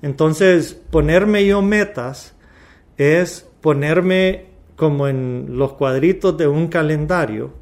Entonces, 0.00 0.74
ponerme 0.90 1.44
yo 1.44 1.60
metas 1.60 2.34
es 2.96 3.46
ponerme 3.60 4.46
como 4.76 5.08
en 5.08 5.58
los 5.58 5.72
cuadritos 5.72 6.36
de 6.38 6.46
un 6.46 6.68
calendario. 6.68 7.52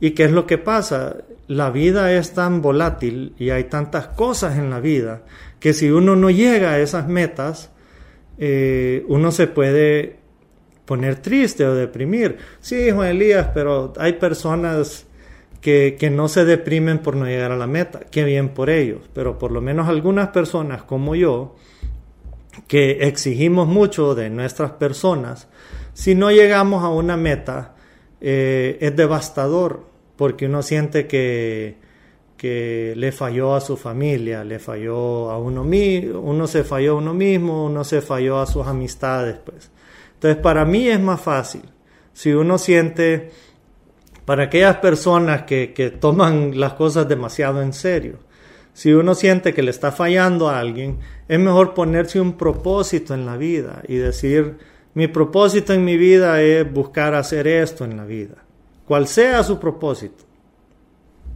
¿Y 0.00 0.10
qué 0.10 0.24
es 0.24 0.32
lo 0.32 0.46
que 0.46 0.58
pasa? 0.58 1.16
La 1.46 1.70
vida 1.70 2.12
es 2.12 2.34
tan 2.34 2.60
volátil 2.60 3.34
y 3.38 3.50
hay 3.50 3.64
tantas 3.64 4.08
cosas 4.08 4.58
en 4.58 4.70
la 4.70 4.80
vida 4.80 5.22
que 5.60 5.72
si 5.72 5.90
uno 5.90 6.14
no 6.14 6.30
llega 6.30 6.72
a 6.72 6.78
esas 6.78 7.08
metas, 7.08 7.70
eh, 8.38 9.04
uno 9.08 9.32
se 9.32 9.46
puede 9.46 10.17
poner 10.88 11.16
triste 11.16 11.66
o 11.66 11.74
deprimir. 11.74 12.38
Sí, 12.62 12.90
Juan 12.90 13.08
Elías, 13.08 13.50
pero 13.52 13.92
hay 13.98 14.14
personas 14.14 15.06
que, 15.60 15.98
que, 16.00 16.08
no 16.08 16.28
se 16.28 16.46
deprimen 16.46 17.00
por 17.00 17.14
no 17.14 17.26
llegar 17.26 17.52
a 17.52 17.58
la 17.58 17.66
meta. 17.66 18.00
Qué 18.10 18.24
bien 18.24 18.48
por 18.48 18.70
ellos. 18.70 19.02
Pero 19.12 19.38
por 19.38 19.52
lo 19.52 19.60
menos 19.60 19.86
algunas 19.86 20.28
personas 20.28 20.82
como 20.84 21.14
yo, 21.14 21.56
que 22.66 23.06
exigimos 23.06 23.68
mucho 23.68 24.14
de 24.14 24.30
nuestras 24.30 24.70
personas, 24.72 25.48
si 25.92 26.14
no 26.14 26.30
llegamos 26.30 26.82
a 26.82 26.88
una 26.88 27.18
meta, 27.18 27.74
eh, 28.22 28.78
es 28.80 28.96
devastador 28.96 29.84
porque 30.16 30.46
uno 30.46 30.62
siente 30.62 31.06
que, 31.06 31.76
que 32.38 32.94
le 32.96 33.12
falló 33.12 33.54
a 33.54 33.60
su 33.60 33.76
familia, 33.76 34.42
le 34.42 34.58
falló 34.58 35.30
a 35.30 35.38
uno 35.38 35.64
mismo, 35.64 36.20
uno 36.20 36.46
se 36.46 36.64
falló 36.64 36.92
a 36.92 36.94
uno 36.94 37.12
mismo, 37.12 37.66
uno 37.66 37.84
se 37.84 38.00
falló 38.00 38.40
a 38.40 38.46
sus 38.46 38.66
amistades, 38.66 39.36
pues. 39.44 39.70
Entonces, 40.18 40.42
para 40.42 40.64
mí 40.64 40.88
es 40.88 40.98
más 40.98 41.20
fácil. 41.20 41.62
Si 42.12 42.32
uno 42.32 42.58
siente, 42.58 43.30
para 44.24 44.44
aquellas 44.44 44.78
personas 44.78 45.44
que, 45.44 45.72
que 45.72 45.90
toman 45.90 46.58
las 46.58 46.72
cosas 46.72 47.08
demasiado 47.08 47.62
en 47.62 47.72
serio, 47.72 48.18
si 48.72 48.92
uno 48.92 49.14
siente 49.14 49.54
que 49.54 49.62
le 49.62 49.70
está 49.70 49.92
fallando 49.92 50.48
a 50.48 50.58
alguien, 50.58 50.98
es 51.28 51.38
mejor 51.38 51.72
ponerse 51.72 52.20
un 52.20 52.36
propósito 52.36 53.14
en 53.14 53.26
la 53.26 53.36
vida 53.36 53.82
y 53.86 53.94
decir, 53.94 54.58
mi 54.94 55.06
propósito 55.06 55.72
en 55.72 55.84
mi 55.84 55.96
vida 55.96 56.42
es 56.42 56.68
buscar 56.72 57.14
hacer 57.14 57.46
esto 57.46 57.84
en 57.84 57.96
la 57.96 58.04
vida, 58.04 58.36
cual 58.86 59.06
sea 59.06 59.44
su 59.44 59.60
propósito. 59.60 60.24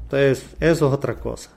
Entonces, 0.05 0.45
eso 0.59 0.89
es 0.89 0.93
otra 0.93 1.15
cosa. 1.15 1.51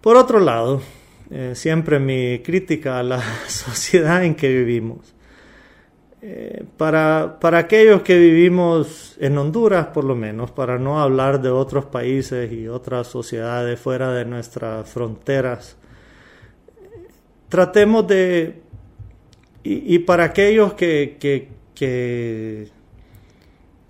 Por 0.00 0.16
otro 0.16 0.40
lado, 0.40 0.82
eh, 1.30 1.52
siempre 1.54 2.00
mi 2.00 2.40
crítica 2.40 2.98
a 2.98 3.04
la 3.04 3.22
sociedad 3.46 4.24
en 4.24 4.34
que 4.34 4.48
vivimos. 4.48 5.14
Eh, 6.22 6.64
para, 6.76 7.38
para 7.40 7.58
aquellos 7.58 8.02
que 8.02 8.18
vivimos 8.18 9.16
en 9.20 9.38
Honduras, 9.38 9.86
por 9.86 10.04
lo 10.04 10.14
menos, 10.14 10.50
para 10.50 10.78
no 10.78 11.00
hablar 11.00 11.40
de 11.40 11.48
otros 11.48 11.86
países 11.86 12.52
y 12.52 12.68
otras 12.68 13.06
sociedades 13.06 13.80
fuera 13.80 14.12
de 14.12 14.26
nuestras 14.26 14.86
fronteras, 14.90 15.76
tratemos 17.48 18.06
de, 18.06 18.60
y, 19.64 19.98
para 20.00 20.24
aquellos 20.24 20.74
que, 20.74 21.16
que, 21.18 21.48
que, 21.74 22.68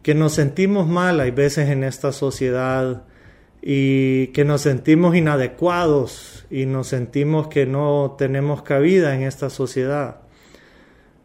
que 0.03 0.15
nos 0.15 0.33
sentimos 0.33 0.87
mal, 0.87 1.19
hay 1.19 1.33
veces 1.33 1.69
en 1.69 1.83
esta 1.83 2.13
sociedad, 2.13 3.03
y 3.63 4.29
que 4.29 4.45
nos 4.45 4.63
sentimos 4.63 5.17
inadecuados 5.17 6.47
y 6.49 6.65
nos 6.65 6.87
sentimos 6.87 7.49
que 7.49 7.67
no 7.67 8.15
tenemos 8.17 8.63
cabida 8.63 9.15
en 9.15 9.23
esta 9.23 9.51
sociedad 9.51 10.21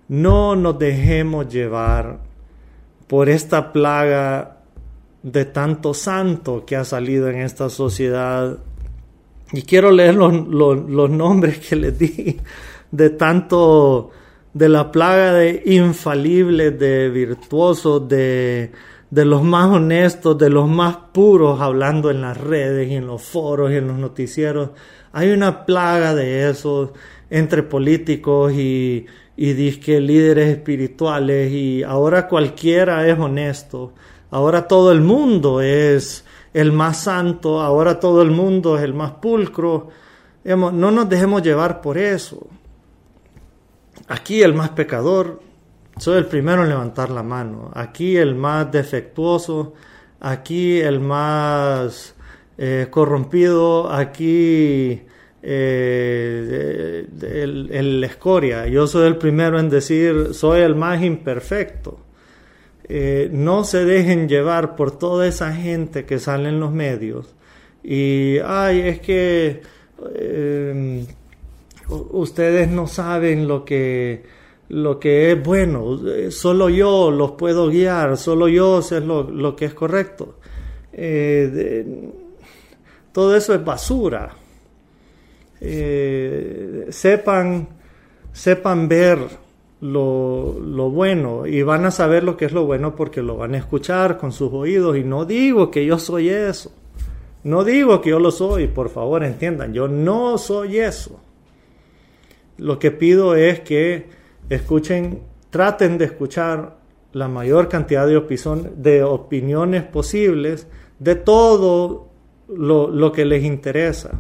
no 0.08 0.56
nos 0.56 0.78
dejemos 0.78 1.48
llevar 1.48 2.20
por 3.08 3.30
esta 3.30 3.72
plaga 3.72 4.58
de 5.24 5.46
tanto 5.46 5.94
santo 5.94 6.66
que 6.66 6.76
ha 6.76 6.84
salido 6.84 7.30
en 7.30 7.38
esta 7.38 7.70
sociedad. 7.70 8.60
Y 9.52 9.64
quiero 9.64 9.92
leer 9.92 10.16
los, 10.16 11.10
nombres 11.10 11.60
que 11.60 11.76
les 11.76 11.98
di 11.98 12.40
de 12.92 13.10
tanto, 13.10 14.12
de 14.54 14.70
la 14.70 14.92
plaga 14.92 15.34
de 15.34 15.64
infalibles, 15.66 16.78
de 16.78 17.10
virtuosos, 17.10 18.08
de, 18.08 18.72
de 19.10 19.26
los 19.26 19.44
más 19.44 19.68
honestos, 19.68 20.38
de 20.38 20.50
los 20.50 20.70
más 20.70 20.98
puros, 21.12 21.60
hablando 21.62 22.12
en 22.12 22.22
las 22.22 22.38
redes 22.38 22.90
y 22.92 22.96
en 22.96 23.08
los 23.08 23.24
foros 23.24 23.72
y 23.72 23.76
en 23.76 23.88
los 23.88 23.98
noticieros. 23.98 24.72
Hay 25.12 25.32
una 25.32 25.66
plaga 25.66 26.14
de 26.14 26.50
eso 26.50 26.94
entre 27.30 27.64
políticos 27.64 28.54
y, 28.54 29.08
y 29.38 29.54
disque 29.54 30.00
líderes 30.00 30.50
espirituales 30.50 31.52
y 31.52 31.84
ahora 31.84 32.28
cualquiera 32.28 33.08
es 33.08 33.18
honesto. 33.20 33.94
Ahora 34.32 34.68
todo 34.68 34.92
el 34.92 35.02
mundo 35.02 35.62
es 35.62 36.26
el 36.54 36.72
más 36.72 37.04
santo, 37.04 37.62
ahora 37.62 38.00
todo 38.00 38.22
el 38.22 38.32
mundo 38.32 38.78
es 38.78 38.84
el 38.84 38.94
más 38.94 39.12
pulcro. 39.12 39.90
no 40.44 40.72
nos 40.72 41.10
dejemos 41.10 41.42
llevar 41.42 41.82
por 41.82 41.98
eso. 41.98 42.48
Aquí 44.08 44.42
el 44.42 44.54
más 44.54 44.70
pecador, 44.70 45.42
soy 45.98 46.18
el 46.18 46.26
primero 46.26 46.64
en 46.64 46.70
levantar 46.70 47.10
la 47.10 47.24
mano. 47.24 47.72
Aquí 47.74 48.18
el 48.18 48.36
más 48.36 48.72
defectuoso, 48.72 49.74
aquí 50.20 50.80
el 50.80 51.00
más 51.00 52.16
eh, 52.58 52.88
corrompido, 52.90 53.92
aquí 53.92 55.02
eh, 55.48 57.06
el, 57.22 58.04
escoria. 58.04 58.66
Yo 58.68 58.88
soy 58.88 59.06
el 59.06 59.18
primero 59.18 59.60
en 59.60 59.70
decir, 59.70 60.30
soy 60.34 60.62
el 60.62 60.74
más 60.74 61.04
imperfecto. 61.04 62.00
Eh, 62.88 63.30
no 63.32 63.64
se 63.64 63.86
dejen 63.86 64.28
llevar 64.28 64.76
por 64.76 64.98
toda 64.98 65.28
esa 65.28 65.54
gente 65.54 66.06
que 66.06 66.18
sale 66.20 66.50
en 66.50 66.60
los 66.60 66.72
medios 66.72 67.36
y, 67.84 68.38
ay, 68.44 68.82
es 68.82 69.00
que 69.00 69.62
em, 70.16 71.06
ustedes 71.90 72.70
no 72.70 72.88
saben 72.88 73.48
lo 73.48 73.66
que, 73.66 74.24
lo 74.70 75.00
que 75.00 75.32
es 75.32 75.44
bueno, 75.44 76.00
solo 76.30 76.70
yo 76.70 77.12
los 77.12 77.32
puedo 77.32 77.70
guiar, 77.70 78.18
solo 78.18 78.48
yo 78.48 78.82
sé 78.82 79.02
lo, 79.02 79.56
que 79.56 79.66
es 79.66 79.74
correcto. 79.76 80.36
Eh, 80.94 82.12
todo 83.12 83.36
eso 83.36 83.54
es 83.54 83.64
basura. 83.64 84.45
Eh, 85.62 86.88
sepan, 86.90 87.68
sepan 88.34 88.88
ver 88.88 89.20
lo, 89.82 90.60
lo, 90.60 90.90
bueno 90.90 91.46
y 91.46 91.62
van 91.64 91.86
a 91.86 91.92
saber 91.92 92.24
lo 92.24 92.38
que 92.38 92.46
es 92.46 92.52
lo 92.52 92.66
bueno 92.66 92.96
porque 92.96 93.22
lo 93.22 93.38
van 93.38 93.56
a 93.56 93.58
escuchar 93.58 94.18
con 94.18 94.32
sus 94.32 94.52
oídos 94.52 94.98
y 94.98 95.04
no 95.04 95.26
digo 95.26 95.72
que 95.72 95.86
yo 95.86 96.00
soy 96.00 96.30
eso. 96.30 96.72
No 97.44 97.64
digo 97.64 98.02
que 98.02 98.10
yo 98.10 98.20
lo 98.20 98.32
soy, 98.32 98.68
por 98.68 98.90
favor 98.90 99.24
entiendan, 99.24 99.72
yo 99.72 99.88
no 99.88 100.38
soy 100.38 100.80
eso. 100.80 101.20
Lo 102.58 102.80
que 102.80 102.90
pido 102.92 103.36
es 103.36 103.60
que 103.60 104.08
escuchen, 104.50 105.22
traten 105.52 105.98
de 105.98 106.06
escuchar 106.06 106.78
la 107.14 107.28
mayor 107.28 107.70
cantidad 107.70 108.08
de, 108.08 108.20
de 108.76 109.04
opiniones 109.04 109.84
posibles 109.84 110.68
de 111.00 111.16
todo 111.16 112.10
lo, 112.48 112.90
lo 112.90 113.12
que 113.12 113.26
les 113.26 113.44
interesa, 113.44 114.20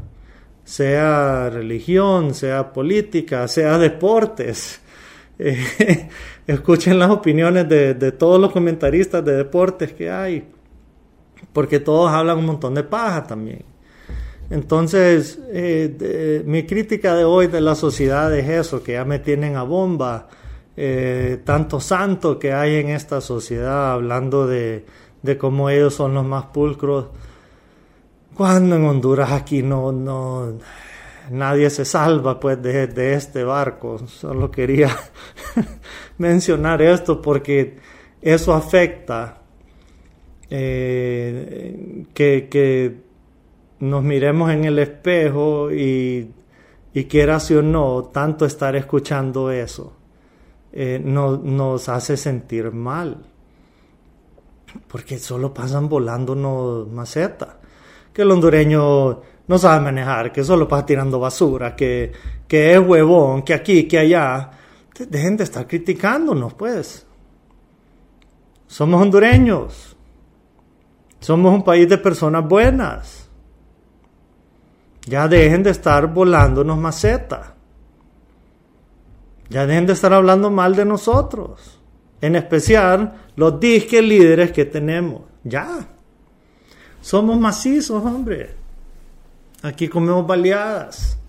sea 0.65 1.49
religión, 1.49 2.33
sea 2.33 2.73
política, 2.73 3.47
sea 3.47 3.77
deportes 3.77 4.81
escuchen 6.47 6.97
las 6.97 7.11
opiniones 7.11 7.67
de, 7.67 8.11
todos 8.13 8.39
los 8.39 8.51
comentaristas 8.51 9.23
de 9.23 9.35
deportes 9.35 9.93
que 9.93 10.09
hay, 10.09 10.47
porque 11.51 11.79
todos 11.79 12.11
hablan 12.11 12.39
un 12.39 12.45
montón 12.45 12.75
de 12.75 12.83
paja 12.83 13.23
también. 13.23 13.63
Entonces, 14.49 15.39
eh, 15.49 16.43
mi 16.45 16.65
crítica 16.65 17.15
de 17.15 17.23
hoy 17.23 17.47
de 17.47 17.61
la 17.61 17.75
sociedad 17.75 18.33
es 18.35 18.47
eso, 18.47 18.83
que 18.83 18.93
ya 18.93 19.05
me 19.05 19.19
tienen 19.19 19.55
a 19.55 19.63
bomba, 19.63 20.29
eh, 20.77 21.41
tanto 21.43 21.79
santo 21.79 22.37
que 22.37 22.53
hay 22.53 22.75
en 22.75 22.89
esta 22.89 23.21
sociedad 23.21 23.93
hablando 23.93 24.45
de, 24.45 24.85
de 25.23 25.37
cómo 25.37 25.69
ellos 25.69 25.95
son 25.95 26.13
los 26.13 26.25
más 26.25 26.45
pulcros, 26.45 27.07
cuando 28.35 28.75
en 28.75 28.85
Honduras 28.85 29.31
aquí 29.31 29.63
no, 29.63 29.91
no, 29.91 30.53
nadie 31.31 31.69
se 31.69 31.85
salva 31.85 32.39
pues 32.39 32.61
de, 32.61 33.13
este 33.13 33.43
barco. 33.43 33.99
Solo 34.07 34.51
quería 34.51 34.95
mencionar 36.17 36.81
esto 36.81 37.21
porque 37.21 37.77
eso 38.21 38.53
afecta 38.53 39.41
eh, 40.49 42.05
que, 42.13 43.05
nos 43.77 44.03
miremos 44.03 44.51
en 44.51 44.63
el 44.63 44.79
espejo 44.79 45.71
y, 45.71 46.31
y 46.93 47.03
quieras 47.05 47.51
o 47.51 47.61
no, 47.61 48.05
tanto 48.05 48.45
estar 48.45 48.75
escuchando 48.75 49.51
eso 49.51 49.93
eh, 50.77 50.99
nos 50.99 51.87
hace 51.87 52.17
sentir 52.17 52.71
mal. 52.71 53.25
Porque 54.89 55.17
solo 55.17 55.53
pasan 55.53 55.87
volándonos 55.87 56.89
maceta. 56.91 57.59
Que 58.15 58.21
el 58.21 58.31
hondureño 58.31 59.21
no 59.47 59.57
sabe 59.57 59.83
manejar, 59.83 60.31
que 60.31 60.41
solo 60.41 60.69
pasa 60.69 60.85
tirando 60.85 61.19
basura, 61.19 61.75
que, 61.75 62.13
que 62.47 62.73
es 62.73 62.79
huevón, 62.79 63.43
que 63.43 63.53
aquí, 63.53 63.87
que 63.89 63.99
allá. 63.99 64.51
Dejen 64.97 65.35
de 65.35 65.43
estar 65.43 65.67
criticándonos, 65.67 66.53
pues. 66.53 67.05
Somos 68.67 69.01
hondureños. 69.01 69.97
Somos 71.19 71.53
un 71.53 71.63
país 71.63 71.89
de 71.89 71.97
personas 71.97 72.47
buenas. 72.47 73.29
Ya 75.05 75.27
dejen 75.27 75.63
de 75.63 75.71
estar 75.71 76.07
volándonos 76.13 76.77
maceta. 76.77 77.55
Ya 79.49 79.65
dejen 79.65 79.85
de 79.85 79.93
estar 79.93 80.13
hablando 80.13 80.49
mal 80.49 80.73
de 80.75 80.85
nosotros. 80.85 81.79
En 82.21 82.35
especial 82.35 83.13
los 83.35 83.59
disques 83.59 84.01
líderes 84.01 84.53
que 84.53 84.65
tenemos. 84.65 85.23
Ya. 85.43 85.94
Somos 87.05 87.39
macizos, 87.39 88.03
hombre. 88.03 88.49
Aquí 89.61 89.87
comemos 89.87 90.25
baleadas. 90.25 91.19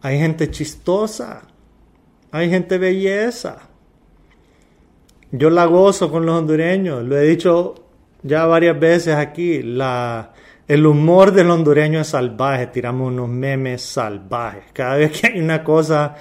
Hay 0.00 0.18
gente 0.18 0.50
chistosa. 0.50 1.42
Hay 2.32 2.50
gente 2.50 2.78
belleza. 2.78 3.58
Yo 5.30 5.50
la 5.50 5.66
gozo 5.66 6.10
con 6.10 6.26
los 6.26 6.36
hondureños. 6.36 7.04
Lo 7.04 7.16
he 7.16 7.22
dicho 7.22 7.76
ya 8.24 8.44
varias 8.46 8.80
veces 8.80 9.14
aquí. 9.14 9.62
La, 9.62 10.32
el 10.66 10.84
humor 10.84 11.30
del 11.30 11.50
hondureño 11.50 12.00
es 12.00 12.08
salvaje. 12.08 12.66
Tiramos 12.66 13.06
unos 13.12 13.28
memes 13.28 13.82
salvajes. 13.82 14.64
Cada 14.72 14.96
vez 14.96 15.12
que 15.12 15.28
hay 15.28 15.38
una 15.38 15.62
cosa 15.62 16.16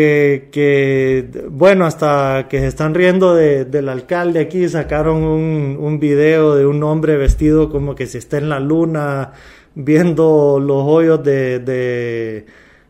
que, 0.00 1.30
bueno, 1.50 1.86
hasta 1.86 2.46
que 2.48 2.58
se 2.58 2.66
están 2.66 2.94
riendo 2.94 3.34
del 3.36 3.88
alcalde 3.88 4.40
aquí, 4.40 4.68
sacaron 4.68 5.22
un, 5.22 5.76
un 5.80 6.00
video 6.00 6.56
de 6.56 6.66
un 6.66 6.82
hombre 6.82 7.16
vestido 7.16 7.70
como 7.70 7.94
que 7.94 8.06
si 8.06 8.18
está 8.18 8.38
en 8.38 8.48
la 8.48 8.58
luna 8.58 9.32
viendo 9.76 10.58
los 10.60 10.82
hoyos 10.84 11.22
de, 11.22 11.60
de, 11.60 12.46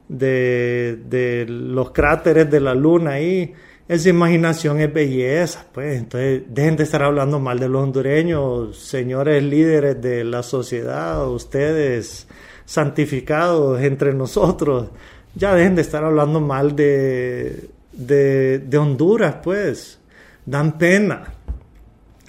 de, 0.08 1.46
los 1.48 1.90
cráteres 1.90 2.50
de 2.50 2.60
la 2.60 2.74
luna 2.74 3.12
ahí. 3.12 3.52
Esa 3.86 4.08
imaginación 4.08 4.80
es 4.80 4.92
belleza, 4.92 5.66
pues. 5.72 5.98
Entonces, 5.98 6.44
dejen 6.48 6.76
de 6.76 6.84
estar 6.84 7.02
hablando 7.02 7.38
mal 7.38 7.58
de 7.58 7.68
los 7.68 7.82
hondureños, 7.82 8.78
señores 8.78 9.42
líderes 9.42 10.00
de 10.00 10.24
la 10.24 10.42
sociedad, 10.42 11.28
ustedes 11.28 12.26
santificados 12.64 13.82
entre 13.82 14.14
nosotros. 14.14 14.88
Ya 15.34 15.54
dejen 15.54 15.74
de 15.74 15.82
estar 15.82 16.04
hablando 16.04 16.40
mal 16.40 16.76
de, 16.76 17.68
de, 17.92 18.78
Honduras, 18.78 19.36
pues. 19.42 19.98
Dan 20.46 20.78
pena. 20.78 21.34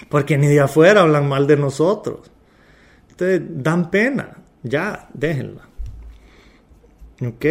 Porque 0.10 0.38
ni 0.38 0.48
de 0.48 0.62
afuera 0.62 1.02
hablan 1.02 1.28
mal 1.28 1.46
de 1.46 1.58
nosotros. 1.58 2.32
Entonces, 3.10 3.42
dan 3.50 3.92
pena. 3.92 4.38
Ya, 4.64 5.08
déjenla. 5.14 5.62
Ok. 7.22 7.46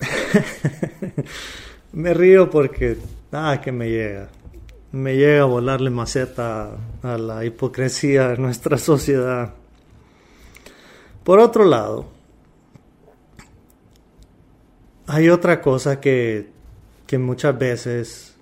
me 1.92 2.14
río 2.14 2.48
porque 2.48 2.96
nada 3.32 3.60
que 3.60 3.72
me 3.72 3.90
llega. 3.90 4.28
Me 4.92 5.16
llega 5.16 5.42
a 5.42 5.46
volarle 5.46 5.90
maceta 5.90 6.70
a 7.02 7.18
la 7.18 7.44
hipocresía 7.44 8.28
de 8.28 8.38
nuestra 8.38 8.78
sociedad. 8.78 9.57
Por 11.28 11.40
otro 11.40 11.66
lado, 11.66 12.06
hay 15.06 15.28
otra 15.28 15.60
cosa 15.60 16.00
que, 16.00 16.48
que 17.06 17.18
muchas 17.18 17.58
veces 17.58 18.34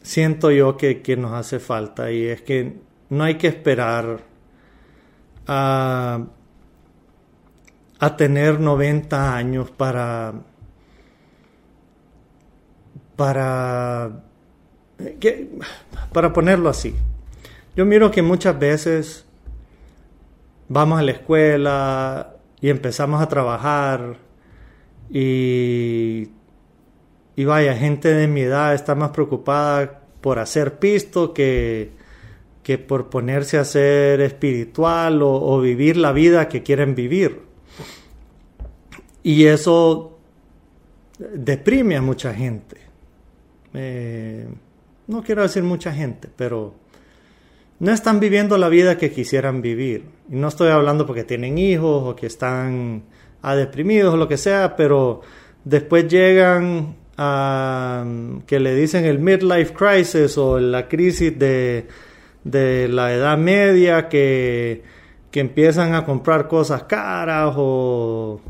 siento 0.00 0.50
yo 0.50 0.78
que, 0.78 1.02
nos 1.18 1.32
hace 1.34 1.58
falta 1.58 2.10
y 2.10 2.24
es 2.24 2.40
que 2.40 2.78
no 3.10 3.24
hay 3.24 3.34
que 3.34 3.48
esperar 3.48 4.20
a, 5.46 6.24
a 7.98 8.16
tener 8.16 8.58
90 8.58 9.36
años 9.36 9.70
para 9.70 10.32
para 13.14 14.22
para 16.14 16.32
ponerlo 16.32 16.70
así. 16.70 16.94
Yo 17.76 17.84
miro 17.84 18.10
que 18.10 18.22
muchas 18.22 18.58
veces 18.58 19.25
vamos 20.68 20.98
a 20.98 21.02
la 21.02 21.12
escuela 21.12 22.36
y 22.60 22.70
empezamos 22.70 23.20
a 23.22 23.28
trabajar 23.28 24.16
y 25.10 26.28
y 27.36 27.44
vaya, 27.44 27.76
gente 27.76 28.14
de 28.14 28.26
mi 28.26 28.40
edad 28.40 28.74
está 28.74 28.94
más 28.94 29.10
preocupada 29.10 30.00
por 30.22 30.38
hacer 30.38 30.78
pisto 30.78 31.34
que, 31.34 31.90
que 32.62 32.78
por 32.78 33.10
ponerse 33.10 33.58
a 33.58 33.64
ser 33.66 34.22
espiritual 34.22 35.20
o, 35.22 35.60
vivir 35.60 35.98
la 35.98 36.12
vida 36.12 36.48
que 36.48 36.62
quieren 36.62 36.94
vivir. 36.94 37.42
Y 39.22 39.44
eso 39.44 40.18
deprime 41.18 41.96
a 41.96 42.02
mucha 42.02 42.32
gente. 42.32 42.78
Eh, 43.74 44.48
no 45.06 45.22
quiero 45.22 45.42
decir 45.42 45.62
mucha 45.62 45.92
gente, 45.92 46.30
pero 46.34 46.74
no 47.78 47.92
están 47.92 48.20
viviendo 48.20 48.56
la 48.58 48.68
vida 48.68 48.98
que 48.98 49.10
quisieran 49.10 49.62
vivir. 49.62 50.04
Y 50.30 50.36
no 50.36 50.48
estoy 50.48 50.70
hablando 50.70 51.06
porque 51.06 51.24
tienen 51.24 51.58
hijos 51.58 52.02
o 52.04 52.16
que 52.16 52.26
están 52.26 53.02
a 53.42 53.54
deprimidos 53.54 54.14
o 54.14 54.16
lo 54.16 54.28
que 54.28 54.36
sea, 54.36 54.76
pero 54.76 55.20
después 55.64 56.08
llegan 56.08 56.96
a 57.18 58.04
que 58.46 58.60
le 58.60 58.74
dicen 58.74 59.04
el 59.04 59.18
midlife 59.18 59.72
crisis 59.72 60.36
o 60.38 60.58
la 60.58 60.88
crisis 60.88 61.38
de, 61.38 61.86
de 62.44 62.88
la 62.88 63.12
edad 63.12 63.38
media 63.38 64.08
que, 64.08 64.82
que, 65.30 65.40
empiezan 65.40 65.94
a 65.94 66.04
comprar 66.04 66.46
cosas 66.48 66.84
caras 66.84 67.54
o, 67.56 68.40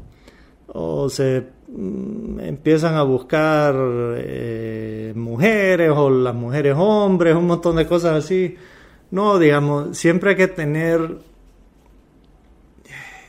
o 0.68 1.08
se 1.08 1.44
mm, 1.68 2.40
empiezan 2.40 2.94
a 2.94 3.02
buscar 3.02 3.74
eh, 4.16 5.12
mujeres 5.14 5.90
o 5.94 6.10
las 6.10 6.34
mujeres 6.34 6.74
hombres, 6.76 7.34
un 7.36 7.46
montón 7.46 7.76
de 7.76 7.86
cosas 7.86 8.24
así. 8.24 8.56
No, 9.10 9.38
digamos, 9.38 9.96
siempre 9.96 10.30
hay 10.30 10.36
que 10.36 10.48
tener 10.48 11.18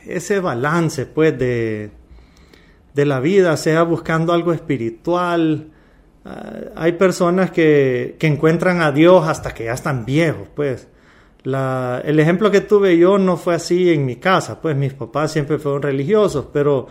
ese 0.05 0.39
balance, 0.39 1.05
pues, 1.05 1.37
de, 1.37 1.91
de 2.93 3.05
la 3.05 3.19
vida, 3.19 3.55
sea 3.57 3.83
buscando 3.83 4.33
algo 4.33 4.53
espiritual. 4.53 5.71
Ah, 6.25 6.55
hay 6.75 6.93
personas 6.93 7.51
que, 7.51 8.15
que, 8.19 8.27
encuentran 8.27 8.81
a 8.81 8.91
Dios 8.91 9.27
hasta 9.27 9.53
que 9.53 9.65
ya 9.65 9.73
están 9.73 10.05
viejos, 10.05 10.47
pues. 10.55 10.87
La, 11.43 12.01
el 12.03 12.19
ejemplo 12.19 12.51
que 12.51 12.61
tuve 12.61 12.97
yo 12.97 13.17
no 13.17 13.37
fue 13.37 13.55
así 13.55 13.93
en 13.93 14.05
mi 14.05 14.17
casa, 14.17 14.59
pues 14.61 14.75
mis 14.75 14.93
papás 14.93 15.31
siempre 15.31 15.59
fueron 15.59 15.81
religiosos, 15.81 16.47
pero, 16.51 16.87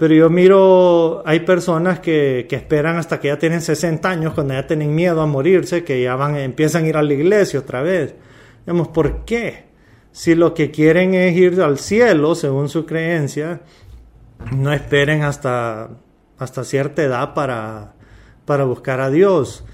pero 0.00 0.14
yo 0.14 0.30
miro, 0.30 1.22
hay 1.26 1.40
personas 1.40 2.00
que, 2.00 2.46
que 2.48 2.56
esperan 2.56 2.96
hasta 2.96 3.20
que 3.20 3.28
ya 3.28 3.38
tienen 3.38 3.60
60 3.60 4.08
años, 4.08 4.32
cuando 4.32 4.54
ya 4.54 4.66
tienen 4.66 4.94
miedo 4.94 5.20
a 5.20 5.26
morirse, 5.26 5.84
que 5.84 6.00
ya 6.02 6.16
van, 6.16 6.36
empiezan 6.36 6.84
a 6.84 6.88
ir 6.88 6.96
a 6.96 7.02
la 7.02 7.12
iglesia 7.12 7.60
otra 7.60 7.82
vez. 7.82 8.14
Digamos, 8.64 8.88
¿por 8.88 9.26
qué? 9.26 9.66
Si 10.10 10.34
lo 10.34 10.54
que 10.54 10.70
quieren 10.70 11.12
es 11.12 11.36
ir 11.36 11.60
al 11.60 11.76
cielo, 11.76 12.34
según 12.34 12.70
su 12.70 12.86
creencia, 12.86 13.60
no 14.56 14.72
esperen 14.72 15.20
hasta, 15.22 15.90
hasta 16.38 16.64
cierta 16.64 17.02
edad 17.02 17.34
para, 17.34 17.92
para 18.46 18.64
buscar 18.64 19.02
a 19.02 19.10
Dios. 19.10 19.66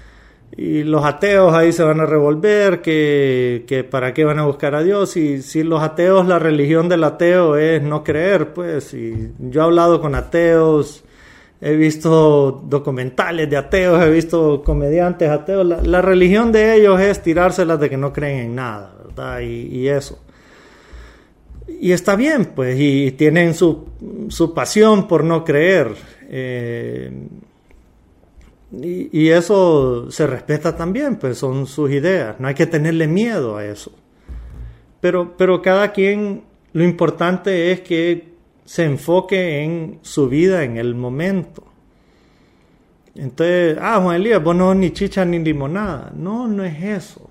Y 0.57 0.83
los 0.83 1.05
ateos 1.05 1.53
ahí 1.53 1.71
se 1.71 1.83
van 1.83 1.99
a 1.99 2.07
revolver, 2.07 2.81
que, 2.81 3.63
que, 3.67 3.83
para 3.83 4.11
qué 4.15 4.25
van 4.25 4.39
a 4.39 4.45
buscar 4.45 4.73
a 4.73 4.81
Dios. 4.81 5.15
Y 5.15 5.43
si 5.43 5.61
los 5.61 5.83
ateos, 5.83 6.25
la 6.25 6.39
religión 6.39 6.89
del 6.89 7.03
ateo 7.03 7.57
es 7.57 7.83
no 7.83 8.03
creer, 8.03 8.53
pues. 8.53 8.91
Y 8.95 9.33
yo 9.37 9.61
he 9.61 9.63
hablado 9.63 10.01
con 10.01 10.15
ateos, 10.15 11.03
he 11.61 11.75
visto 11.75 12.63
documentales 12.65 13.47
de 13.47 13.55
ateos, 13.55 14.03
he 14.03 14.09
visto 14.09 14.63
comediantes 14.63 15.29
ateos. 15.29 15.63
La, 15.85 16.01
religión 16.01 16.51
de 16.51 16.73
ellos 16.73 16.99
es 17.01 17.21
tirárselas 17.21 17.79
de 17.79 17.91
que 17.91 17.97
no 17.97 18.11
creen 18.11 18.39
en 18.39 18.55
nada, 18.55 18.95
¿verdad? 19.05 19.41
Y, 19.41 19.87
eso 19.87 20.17
y 21.79 21.91
está 21.91 22.15
bien, 22.15 22.45
pues, 22.55 22.77
y 22.79 23.11
tienen 23.11 23.53
su, 23.53 23.89
su 24.29 24.55
pasión 24.55 25.07
por 25.07 25.23
no 25.23 25.43
creer. 25.43 25.89
Eh, 26.29 27.11
y, 28.71 29.29
eso 29.29 30.11
se 30.11 30.27
respeta 30.27 30.75
también, 30.75 31.15
pues 31.15 31.37
son 31.37 31.67
sus 31.67 31.89
ideas, 31.91 32.39
no 32.39 32.47
hay 32.47 32.53
que 32.53 32.67
tenerle 32.67 33.07
miedo 33.07 33.57
a 33.57 33.65
eso. 33.65 33.91
Pero, 34.99 35.37
pero 35.37 35.61
cada 35.61 35.93
quien, 35.93 36.43
lo 36.73 36.83
importante 36.83 37.71
es 37.71 37.81
que 37.81 38.33
se 38.65 38.83
enfoque 38.83 39.63
en 39.63 39.99
su 40.01 40.27
vida, 40.27 40.63
en 40.63 40.77
el 40.77 40.95
momento. 40.95 41.63
Entonces, 43.15 43.77
ah, 43.81 43.99
Juan 44.01 44.17
Elías, 44.17 44.43
vos 44.43 44.55
no 44.55 44.75
ni 44.75 44.91
chicha 44.91 45.23
ni 45.23 45.39
limonada. 45.39 46.11
No, 46.13 46.47
no 46.47 46.63
es 46.63 46.83
eso. 46.83 47.29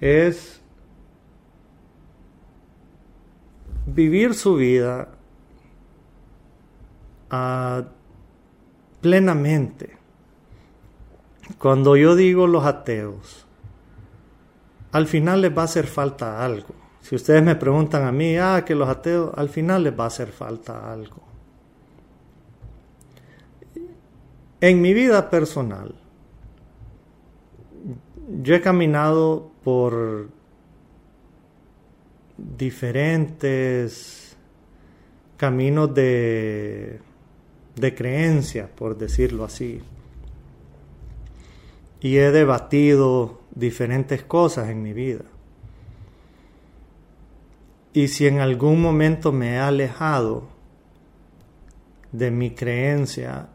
Es 0.00 0.60
vivir 3.86 4.34
su 4.34 4.56
vida 4.56 5.08
ah, 7.30 7.84
plenamente. 9.00 9.95
Cuando 11.58 11.96
yo 11.96 12.16
digo 12.16 12.46
los 12.46 12.64
ateos, 12.64 13.46
al 14.92 15.06
final 15.06 15.42
les 15.42 15.56
va 15.56 15.62
a 15.62 15.66
hacer 15.66 15.86
falta 15.86 16.44
algo. 16.44 16.74
Si 17.00 17.14
ustedes 17.14 17.42
me 17.42 17.54
preguntan 17.54 18.04
a 18.04 18.12
mí, 18.12 18.36
ah, 18.36 18.64
que 18.66 18.74
los 18.74 18.88
ateos, 18.88 19.32
al 19.36 19.48
final 19.48 19.84
les 19.84 19.98
va 19.98 20.04
a 20.04 20.08
hacer 20.08 20.32
falta 20.32 20.92
algo. 20.92 21.22
En 24.60 24.80
mi 24.80 24.92
vida 24.92 25.30
personal, 25.30 25.94
yo 28.42 28.54
he 28.54 28.60
caminado 28.60 29.52
por 29.62 30.28
diferentes 32.36 34.36
caminos 35.36 35.94
de, 35.94 37.00
de 37.76 37.94
creencia, 37.94 38.68
por 38.74 38.96
decirlo 38.96 39.44
así. 39.44 39.80
Y 42.00 42.18
he 42.18 42.30
debatido 42.30 43.40
diferentes 43.54 44.22
cosas 44.22 44.68
en 44.68 44.82
mi 44.82 44.92
vida. 44.92 45.24
Y 47.92 48.08
si 48.08 48.26
en 48.26 48.40
algún 48.40 48.82
momento 48.82 49.32
me 49.32 49.54
he 49.54 49.58
alejado 49.58 50.48
de 52.12 52.30
mi 52.30 52.50
creencia, 52.54 53.48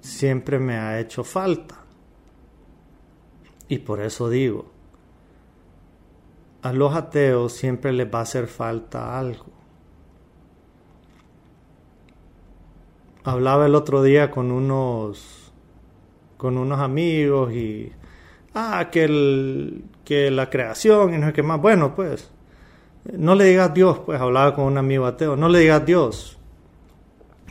siempre 0.00 0.58
me 0.58 0.76
ha 0.76 1.00
hecho 1.00 1.24
falta. 1.24 1.84
Y 3.68 3.78
por 3.78 4.02
eso 4.02 4.28
digo, 4.28 4.66
a 6.60 6.72
los 6.72 6.94
ateos 6.94 7.54
siempre 7.54 7.92
les 7.92 8.12
va 8.12 8.18
a 8.18 8.22
hacer 8.22 8.46
falta 8.46 9.18
algo. 9.18 9.46
Hablaba 13.22 13.64
el 13.64 13.74
otro 13.74 14.02
día 14.02 14.30
con 14.30 14.52
unos 14.52 15.43
con 16.44 16.58
unos 16.58 16.78
amigos 16.78 17.54
y 17.54 17.90
ah 18.52 18.90
que 18.92 19.04
el, 19.04 19.82
que 20.04 20.30
la 20.30 20.50
creación 20.50 21.14
y 21.14 21.16
no 21.16 21.28
sé 21.28 21.32
qué 21.32 21.42
más. 21.42 21.58
Bueno, 21.58 21.94
pues 21.94 22.30
no 23.14 23.34
le 23.34 23.44
digas 23.44 23.72
Dios, 23.72 24.00
pues 24.00 24.20
hablaba 24.20 24.54
con 24.54 24.66
un 24.66 24.76
amigo 24.76 25.06
ateo, 25.06 25.36
no 25.36 25.48
le 25.48 25.60
digas 25.60 25.86
Dios. 25.86 26.36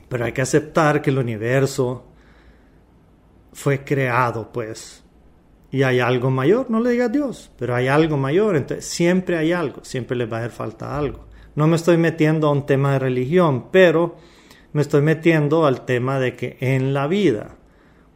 Pero 0.09 0.25
hay 0.25 0.31
que 0.31 0.43
aceptar 0.43 1.01
que 1.01 1.09
el 1.09 1.17
universo 1.17 2.05
fue 3.51 3.83
creado, 3.83 4.51
pues, 4.53 5.03
y 5.71 5.81
hay 5.81 5.99
algo 5.99 6.29
mayor, 6.29 6.69
no 6.69 6.79
le 6.79 6.91
digas 6.91 7.11
Dios, 7.11 7.49
pero 7.57 7.73
hay 7.73 7.87
algo 7.87 8.15
mayor, 8.15 8.55
entonces 8.55 8.85
siempre 8.85 9.39
hay 9.39 9.53
algo, 9.53 9.83
siempre 9.83 10.15
les 10.15 10.31
va 10.31 10.37
a 10.37 10.39
hacer 10.41 10.51
falta 10.51 10.95
algo. 10.95 11.25
No 11.55 11.65
me 11.65 11.77
estoy 11.77 11.97
metiendo 11.97 12.47
a 12.47 12.51
un 12.51 12.67
tema 12.67 12.93
de 12.93 12.99
religión, 12.99 13.71
pero 13.71 14.17
me 14.71 14.83
estoy 14.83 15.01
metiendo 15.01 15.65
al 15.65 15.83
tema 15.83 16.19
de 16.19 16.35
que 16.35 16.57
en 16.59 16.93
la 16.93 17.07
vida 17.07 17.57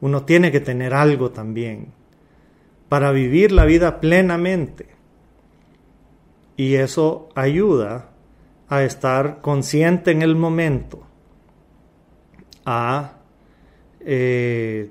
uno 0.01 0.23
tiene 0.23 0.51
que 0.51 0.59
tener 0.59 0.93
algo 0.93 1.31
también 1.31 1.93
para 2.89 3.11
vivir 3.11 3.51
la 3.51 3.65
vida 3.65 3.99
plenamente. 3.99 4.87
Y 6.55 6.75
eso 6.75 7.29
ayuda 7.35 8.09
a 8.69 8.83
estar 8.83 9.41
consciente 9.41 10.11
en 10.11 10.21
el 10.21 10.35
momento, 10.35 11.03
a 12.65 13.13
eh, 14.01 14.89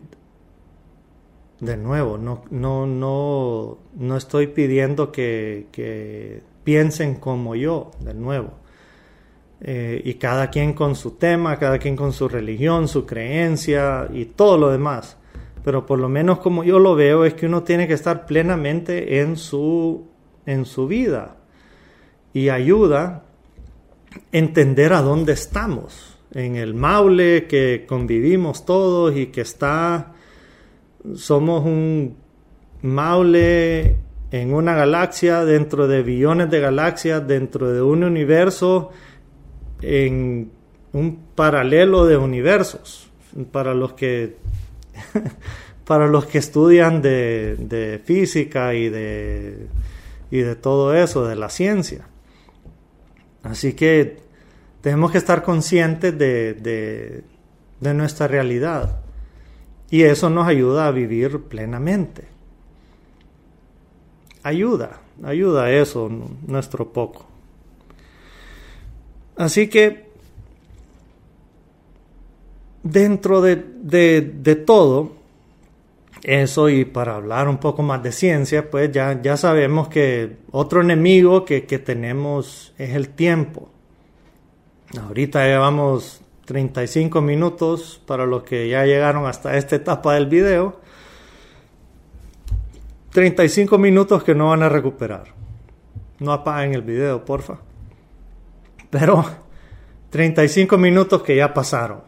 de 1.60 1.76
nuevo, 1.76 2.18
no, 2.18 2.44
no, 2.50 2.86
no, 2.86 3.78
no 3.94 4.16
estoy 4.16 4.48
pidiendo 4.48 5.10
que, 5.10 6.42
piensen 6.64 7.14
como 7.14 7.54
yo, 7.54 7.92
de 8.00 8.12
nuevo. 8.12 8.52
Eh, 9.60 10.02
y 10.04 10.14
cada 10.14 10.50
quien 10.50 10.74
con 10.74 10.94
su 10.94 11.12
tema, 11.12 11.58
cada 11.58 11.78
quien 11.78 11.96
con 11.96 12.12
su 12.12 12.28
religión, 12.28 12.88
su 12.88 13.06
creencia 13.06 14.08
y 14.12 14.26
todo 14.26 14.58
lo 14.58 14.70
demás. 14.70 15.16
Pero 15.64 15.86
por 15.86 15.98
lo 15.98 16.08
menos 16.08 16.38
como 16.38 16.62
yo 16.62 16.78
lo 16.78 16.94
veo 16.94 17.24
es 17.24 17.34
que 17.34 17.46
uno 17.46 17.62
tiene 17.62 17.88
que 17.88 17.94
estar 17.94 18.26
plenamente 18.26 19.20
en 19.20 19.36
su, 19.36 20.06
en 20.44 20.64
su 20.64 20.86
vida. 20.86 21.36
Y 22.32 22.50
ayuda 22.50 23.04
a 23.04 23.22
entender 24.32 24.92
a 24.92 25.00
dónde 25.00 25.32
estamos. 25.32 26.18
En 26.32 26.56
el 26.56 26.74
Maule 26.74 27.46
que 27.46 27.86
convivimos 27.88 28.66
todos 28.66 29.16
y 29.16 29.26
que 29.26 29.40
está 29.40 30.12
somos 31.14 31.64
un 31.64 32.16
Maule 32.82 33.96
en 34.30 34.52
una 34.52 34.74
galaxia, 34.74 35.44
dentro 35.44 35.88
de 35.88 36.02
billones 36.02 36.50
de 36.50 36.60
galaxias, 36.60 37.26
dentro 37.26 37.72
de 37.72 37.80
un 37.80 38.04
universo, 38.04 38.90
en 39.82 40.50
un 40.92 41.16
paralelo 41.34 42.06
de 42.06 42.16
universos. 42.16 43.10
para 43.52 43.74
los 43.74 43.92
que 43.92 44.36
para 45.86 46.08
los 46.08 46.26
que 46.26 46.38
estudian 46.38 47.00
de, 47.00 48.00
física 48.04 48.74
y 48.74 48.88
de, 48.88 49.68
y 50.30 50.38
de 50.38 50.56
todo 50.56 50.94
eso, 50.94 51.26
de 51.26 51.36
la 51.36 51.48
ciencia. 51.48 52.08
Así 53.44 53.74
que 53.74 54.16
tenemos 54.80 55.12
que 55.12 55.18
estar 55.18 55.42
conscientes 55.42 56.18
de, 56.18 57.22
de 57.80 57.94
nuestra 57.94 58.26
realidad 58.26 59.00
y 59.90 60.02
eso 60.02 60.30
nos 60.30 60.48
ayuda 60.48 60.88
a 60.88 60.90
vivir 60.90 61.42
plenamente. 61.42 62.24
Ayuda, 64.42 65.00
ayuda 65.22 65.64
a 65.64 65.72
eso 65.72 66.10
nuestro 66.46 66.92
poco. 66.92 67.26
Así 69.36 69.68
que 69.68 70.06
dentro 72.82 73.40
de, 73.40 73.56
de, 73.56 74.56
todo 74.56 75.12
eso 76.22 76.68
y 76.68 76.84
para 76.84 77.16
hablar 77.16 77.48
un 77.48 77.58
poco 77.58 77.82
más 77.82 78.02
de 78.02 78.12
ciencia, 78.12 78.70
pues 78.70 78.90
ya, 78.92 79.20
ya 79.20 79.36
sabemos 79.36 79.88
que 79.88 80.36
otro 80.52 80.80
enemigo 80.80 81.44
que, 81.44 81.66
que 81.66 81.78
tenemos 81.78 82.72
es 82.78 82.94
el 82.94 83.10
tiempo. 83.10 83.68
Ahorita 84.98 85.44
llevamos 85.44 86.22
35 86.46 87.20
minutos 87.20 88.00
para 88.06 88.24
los 88.24 88.44
que 88.44 88.68
ya 88.68 88.84
llegaron 88.84 89.26
hasta 89.26 89.56
esta 89.56 89.76
etapa 89.76 90.14
del 90.14 90.26
video. 90.26 90.80
35 93.10 93.78
minutos 93.78 94.22
que 94.22 94.34
no 94.34 94.50
van 94.50 94.62
a 94.62 94.68
recuperar. 94.68 95.24
No 96.20 96.32
apaguen 96.32 96.74
el 96.74 96.82
video, 96.82 97.24
porfa. 97.24 97.58
Pero 98.90 99.24
35 100.10 100.78
minutos 100.78 101.22
que 101.22 101.36
ya 101.36 101.52
pasaron. 101.52 102.02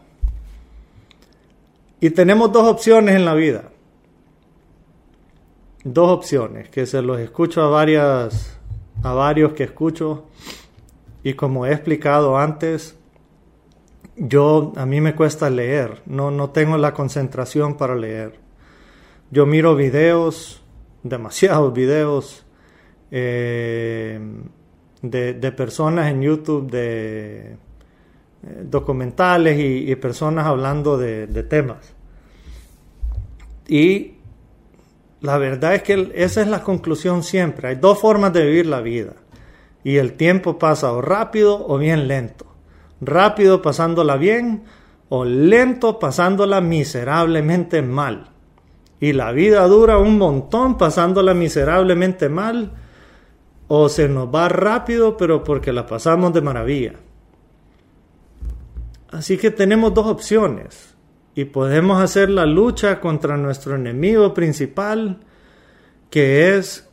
Y 1.99 2.11
tenemos 2.11 2.51
dos 2.51 2.67
opciones 2.67 3.15
en 3.15 3.25
la 3.25 3.33
vida. 3.33 3.69
Dos 5.83 6.09
opciones 6.11 6.69
que 6.69 6.85
se 6.85 7.01
los 7.01 7.19
escucho 7.19 7.61
a 7.61 7.69
varias 7.69 8.59
a 9.03 9.13
varios 9.13 9.53
que 9.53 9.63
escucho 9.63 10.25
y 11.23 11.33
como 11.33 11.65
he 11.65 11.73
explicado 11.73 12.37
antes, 12.37 12.97
yo 14.15 14.73
a 14.75 14.85
mí 14.85 15.01
me 15.01 15.15
cuesta 15.15 15.49
leer, 15.49 16.01
no, 16.05 16.31
no 16.31 16.49
tengo 16.49 16.77
la 16.77 16.93
concentración 16.93 17.77
para 17.77 17.95
leer. 17.95 18.39
Yo 19.31 19.45
miro 19.45 19.75
videos, 19.75 20.63
demasiados 21.03 21.73
videos 21.73 22.45
eh, 23.11 24.19
de, 25.01 25.51
personas 25.51 26.11
en 26.11 26.21
YouTube, 26.21 26.69
de 26.69 27.51
eh, 27.51 27.55
documentales 28.63 29.57
y, 29.59 29.95
personas 29.95 30.45
hablando 30.45 30.97
de, 30.97 31.27
de, 31.27 31.43
temas. 31.43 31.93
Y 33.67 34.15
la 35.21 35.37
verdad 35.37 35.75
es 35.75 35.83
que 35.83 36.11
esa 36.15 36.41
es 36.41 36.47
la 36.47 36.63
conclusión 36.63 37.23
siempre. 37.23 37.69
Hay 37.69 37.75
dos 37.75 37.99
formas 37.99 38.33
de 38.33 38.45
vivir 38.45 38.65
la 38.65 38.81
vida. 38.81 39.13
Y 39.83 39.97
el 39.97 40.13
tiempo 40.13 40.57
pasa 40.57 40.91
o 40.91 41.01
rápido 41.01 41.67
o 41.67 41.77
bien 41.77 42.07
lento 42.07 42.49
rápido 43.01 43.61
pasándola 43.61 44.17
bien 44.17 44.63
o 45.09 45.25
lento 45.25 45.99
pasándola 45.99 46.61
miserablemente 46.61 47.81
mal. 47.81 48.31
Y 48.99 49.13
la 49.13 49.31
vida 49.31 49.65
dura 49.67 49.97
un 49.97 50.17
montón 50.17 50.77
pasándola 50.77 51.33
miserablemente 51.33 52.29
mal 52.29 52.73
o 53.69 53.87
se 53.87 54.09
nos 54.09 54.27
va 54.27 54.49
rápido 54.49 55.15
pero 55.15 55.43
porque 55.45 55.71
la 55.71 55.85
pasamos 55.85 56.33
de 56.33 56.41
maravilla. 56.41 56.95
Así 59.11 59.37
que 59.37 59.51
tenemos 59.51 59.93
dos 59.93 60.07
opciones 60.07 60.95
y 61.35 61.45
podemos 61.45 62.01
hacer 62.01 62.29
la 62.29 62.45
lucha 62.45 62.99
contra 62.99 63.37
nuestro 63.37 63.75
enemigo 63.75 64.33
principal 64.33 65.21
que 66.09 66.57
es 66.57 66.89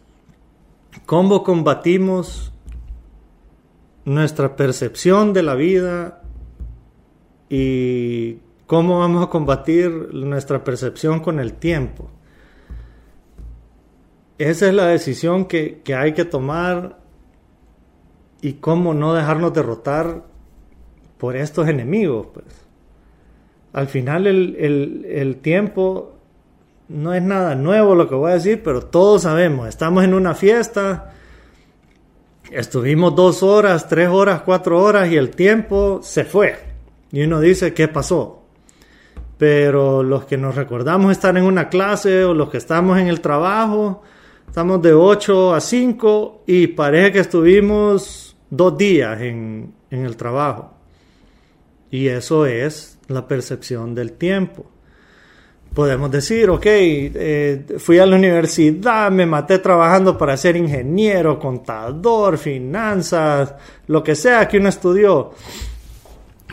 cómo 1.05 1.43
combatimos 1.43 2.53
nuestra 4.05 4.55
percepción 4.55 5.33
de 5.33 5.43
la 5.43 5.55
vida 5.55 6.23
y 7.49 8.39
cómo 8.67 8.99
vamos 8.99 9.25
a 9.25 9.31
combatir 9.31 9.91
nuestra 10.13 10.63
percepción 10.63 11.21
con 11.21 11.41
el 11.41 11.55
tiempo. 11.55 12.11
Esa 14.39 14.69
es 14.69 14.75
la 14.75 14.87
decisión 14.87 15.47
que, 15.47 15.83
hay 15.97 16.13
que 16.13 16.25
tomar 16.25 16.99
y 18.41 18.55
cómo 18.55 18.95
no 18.95 19.15
dejarnos 19.15 19.53
derrotar 19.55 20.25
por 21.19 21.37
estos 21.37 21.69
enemigos. 21.69 22.29
Pues. 22.33 22.47
Al 23.73 23.89
final 23.89 24.27
el, 24.27 25.05
el 25.07 25.37
tiempo 25.37 26.15
no 26.89 27.15
es 27.15 27.23
nada 27.23 27.55
nuevo 27.55 27.95
lo 27.95 28.09
que 28.09 28.15
voy 28.15 28.31
a 28.31 28.35
decir, 28.35 28.63
pero 28.63 28.83
todos 28.83 29.23
sabemos, 29.23 29.69
estamos 29.69 30.05
en 30.05 30.15
una 30.15 30.35
fiesta, 30.35 31.13
Estuvimos 32.51 33.17
dos 33.17 33.43
horas, 33.43 33.89
tres 33.89 34.09
horas, 34.09 34.43
cuatro 34.43 34.81
horas 34.81 35.11
y 35.11 35.17
el 35.17 35.31
tiempo 35.31 36.01
se 36.03 36.25
fue. 36.25 36.57
Y 37.11 37.23
uno 37.23 37.41
dice, 37.41 37.75
¿qué 37.75 37.89
pasó? 37.89 38.45
Pero 39.37 40.05
los 40.05 40.27
que 40.27 40.37
nos 40.37 40.55
recordamos 40.55 41.11
estar 41.11 41.37
en 41.37 41.45
una 41.45 41.69
clase 41.69 42.25
o 42.25 42.35
los 42.35 42.49
que 42.49 42.59
estamos 42.59 42.99
en 42.99 43.09
el 43.09 43.21
trabajo, 43.21 44.03
estamos 44.47 44.83
de 44.83 44.93
8 44.93 45.55
a 45.55 45.61
5 45.61 46.43
y 46.47 46.69
parece 46.69 47.13
que 47.13 47.19
estuvimos 47.21 48.37
dos 48.51 48.77
días 48.77 49.21
en, 49.21 49.73
en 49.91 50.05
el 50.05 50.17
trabajo. 50.17 50.73
Y 51.91 52.09
eso 52.09 52.47
es 52.47 52.99
la 53.09 53.27
percepción 53.29 53.95
del 53.95 54.13
tiempo 54.13 54.67
podemos 55.77 56.11
decir, 56.11 56.49
ok, 56.49 56.65
eh, 56.65 57.67
fui 57.77 57.99
a 57.99 58.07
la 58.07 58.17
universidad, 58.17 59.11
me 59.11 59.27
maté 59.27 59.59
trabajando 59.59 60.17
para 60.17 60.35
ser 60.35 60.57
ingeniero, 60.57 61.39
contador, 61.39 62.39
finanzas, 62.39 63.55
lo 63.87 64.03
que 64.03 64.15
sea 64.15 64.49
que 64.49 64.57
uno 64.57 64.71
estudió. 64.71 65.33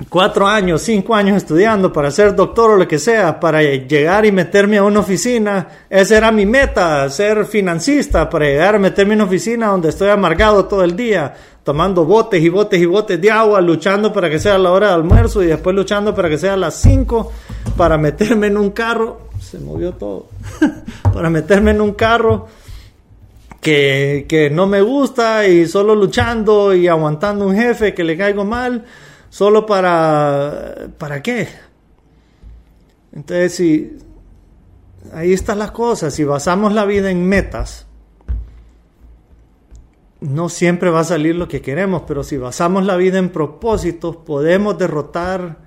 Cuatro 0.10 0.48
años, 0.48 0.82
cinco 0.82 1.14
años 1.14 1.38
estudiando 1.38 1.94
para 1.94 2.10
ser 2.10 2.36
doctor 2.36 2.72
o 2.72 2.78
lo 2.78 2.88
que 2.88 2.98
sea, 2.98 3.40
para 3.40 3.62
llegar 3.62 4.26
y 4.26 4.32
meterme 4.32 4.80
a 4.80 4.84
una 4.84 5.02
oficina. 5.02 5.68
Esa 5.88 6.18
era 6.18 6.32
mi 6.32 6.48
meta, 6.48 7.08
ser 7.12 7.46
financista, 7.46 8.28
para 8.28 8.46
llegar 8.46 8.76
a 8.76 8.80
meterme 8.80 9.14
en 9.14 9.22
una 9.22 9.28
oficina 9.30 9.68
donde 9.68 9.90
estoy 9.90 10.10
amargado 10.10 10.66
todo 10.66 10.84
el 10.84 10.96
día, 10.96 11.36
tomando 11.64 12.06
botes 12.06 12.42
y 12.42 12.50
botes 12.50 12.82
y 12.82 12.88
botes 12.88 13.22
de 13.22 13.30
agua, 13.30 13.62
luchando 13.62 14.12
para 14.12 14.32
que 14.32 14.40
sea 14.40 14.58
la 14.58 14.72
hora 14.72 14.88
de 14.88 14.94
almuerzo 14.94 15.44
y 15.44 15.46
después 15.46 15.76
luchando 15.76 16.16
para 16.16 16.28
que 16.28 16.40
sea 16.40 16.58
las 16.58 16.74
5, 16.82 17.32
para 17.78 17.96
meterme 17.96 18.48
en 18.48 18.58
un 18.58 18.72
carro, 18.72 19.30
se 19.40 19.60
movió 19.60 19.94
todo, 19.94 20.28
para 21.14 21.30
meterme 21.30 21.70
en 21.70 21.82
un 21.82 21.94
carro 21.94 22.48
que, 23.62 24.26
que 24.28 24.50
no 24.50 24.66
me 24.66 24.82
gusta 24.82 25.48
y 25.48 25.68
solo 25.68 25.94
luchando 25.94 26.74
y 26.74 26.88
aguantando 26.88 27.46
un 27.46 27.56
jefe 27.56 27.94
que 27.94 28.04
le 28.04 28.18
caigo 28.18 28.44
mal, 28.44 28.86
solo 29.34 29.66
para, 29.66 30.90
¿para 31.00 31.24
qué? 31.24 31.48
Entonces, 33.12 33.56
si, 33.56 33.98
ahí 35.12 35.34
están 35.34 35.58
las 35.58 35.72
cosas, 35.72 36.14
si 36.14 36.24
basamos 36.24 36.72
la 36.72 36.86
vida 36.86 37.10
en 37.10 37.28
metas, 37.28 37.88
no 40.22 40.50
siempre 40.50 40.92
va 40.92 41.00
a 41.00 41.04
salir 41.04 41.34
lo 41.34 41.48
que 41.48 41.62
queremos, 41.62 42.04
pero 42.08 42.24
si 42.24 42.38
basamos 42.38 42.86
la 42.86 42.96
vida 42.96 43.18
en 43.18 43.30
propósitos, 43.30 44.18
podemos 44.18 44.78
derrotar 44.78 45.58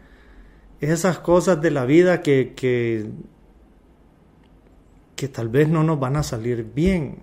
esas 0.81 1.19
cosas 1.19 1.61
de 1.61 1.73
la 1.73 1.87
vida 1.87 2.23
que, 2.23 2.55
que, 2.55 3.11
que 5.17 5.27
tal 5.27 5.49
vez 5.49 5.69
no 5.69 5.83
nos 5.83 5.99
van 5.99 6.15
a 6.15 6.23
salir 6.23 6.71
bien. 6.73 7.19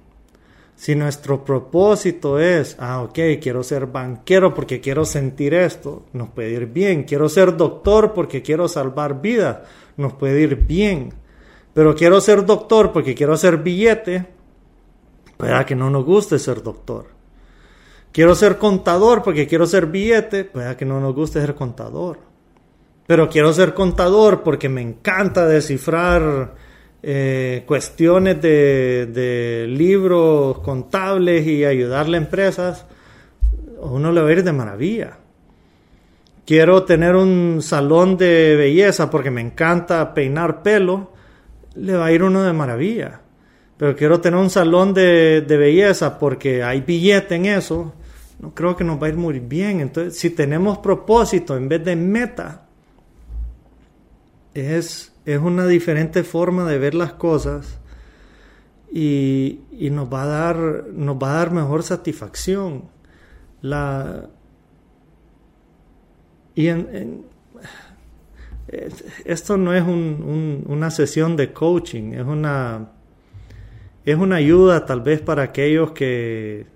Si 0.76 0.96
nuestro 0.96 1.46
propósito 1.46 2.40
es, 2.40 2.76
ah, 2.80 3.02
ok, 3.04 3.20
quiero 3.42 3.64
ser 3.64 3.86
banquero 3.86 4.54
porque 4.54 4.82
quiero 4.82 5.06
sentir 5.06 5.54
esto, 5.54 6.06
nos 6.14 6.30
puede 6.30 6.52
ir 6.52 6.66
bien. 6.66 7.04
Quiero 7.04 7.30
ser 7.30 7.56
doctor 7.56 8.14
porque 8.14 8.42
quiero 8.42 8.68
salvar 8.68 9.22
vidas, 9.22 9.60
nos 9.98 10.14
puede 10.14 10.42
ir 10.42 10.56
bien. 10.66 11.14
Pero 11.74 11.96
quiero 11.96 12.20
ser 12.22 12.46
doctor 12.46 12.92
porque 12.92 13.16
quiero 13.16 13.34
hacer 13.34 13.58
billete, 13.58 14.26
pueda 15.38 15.66
que 15.66 15.76
no 15.76 15.90
nos 15.90 16.06
guste 16.06 16.40
ser 16.40 16.62
doctor. 16.62 17.08
Quiero 18.12 18.36
ser 18.36 18.58
contador 18.58 19.24
porque 19.24 19.48
quiero 19.48 19.66
ser 19.66 19.88
billete, 19.88 20.44
pueda 20.44 20.78
que 20.78 20.86
no 20.86 21.00
nos 21.00 21.16
guste 21.16 21.42
ser 21.42 21.56
contador. 21.56 22.20
Pero 23.08 23.28
quiero 23.30 23.52
ser 23.54 23.74
contador 23.74 24.44
porque 24.44 24.70
me 24.70 24.82
encanta 24.82 25.48
descifrar 25.48 26.56
eh, 27.04 27.64
cuestiones 27.68 28.42
de, 28.42 29.66
libros 29.70 30.60
contables 30.60 31.46
y 31.46 31.66
ayudarle 31.66 32.18
a 32.18 32.22
empresas. 32.22 32.86
Uno 33.82 34.12
le 34.12 34.22
va 34.22 34.30
a 34.30 34.32
ir 34.32 34.44
de 34.44 34.54
maravilla. 34.54 35.18
Quiero 36.46 36.84
tener 36.84 37.16
un 37.16 37.62
salón 37.62 38.18
de 38.18 38.56
belleza 38.56 39.10
porque 39.10 39.30
me 39.30 39.42
encanta 39.42 40.14
peinar 40.14 40.64
pelo. 40.64 41.12
Le 41.76 41.94
va 41.94 42.06
a 42.08 42.12
ir 42.12 42.24
uno 42.24 42.44
de 42.44 42.54
maravilla. 42.54 43.22
Pero 43.78 43.96
quiero 43.96 44.20
tener 44.22 44.40
un 44.40 44.50
salón 44.50 44.94
de, 44.94 45.42
de 45.42 45.58
belleza 45.58 46.18
porque 46.18 46.64
hay 46.64 46.82
billete 46.82 47.36
en 47.36 47.46
eso 47.46 47.94
no 48.44 48.54
creo 48.54 48.76
que 48.76 48.84
nos 48.84 49.02
va 49.02 49.08
a 49.08 49.10
ir 49.10 49.16
muy 49.16 49.40
bien. 49.40 49.80
Entonces, 49.80 50.20
si 50.20 50.30
tenemos 50.32 50.80
propósito 50.80 51.56
en 51.56 51.70
vez 51.70 51.86
de 51.86 51.96
meta, 51.96 52.66
es, 54.54 55.13
es 55.26 55.40
una 55.40 55.68
diferente 55.68 56.24
forma 56.24 56.66
de 56.66 56.78
ver 56.78 56.96
las 56.96 57.14
cosas 57.14 57.80
y, 58.92 59.60
nos, 59.92 60.12
va 60.12 60.24
a 60.24 60.28
dar, 60.28 60.58
nos 60.94 61.18
va 61.18 61.32
a 61.32 61.38
dar 61.38 61.52
mejor 61.52 61.84
satisfacción. 61.84 62.90
La, 63.62 64.30
y 66.56 66.68
esto 69.26 69.58
no 69.58 69.74
es 69.74 69.84
una 69.84 70.92
sesión 70.92 71.36
de 71.36 71.52
coaching, 71.54 72.14
es 72.14 72.26
una, 72.26 72.92
es 74.06 74.16
una 74.16 74.36
ayuda 74.36 74.86
tal 74.86 75.02
vez 75.02 75.22
para 75.22 75.44
aquellos 75.44 75.92
que 75.92 76.68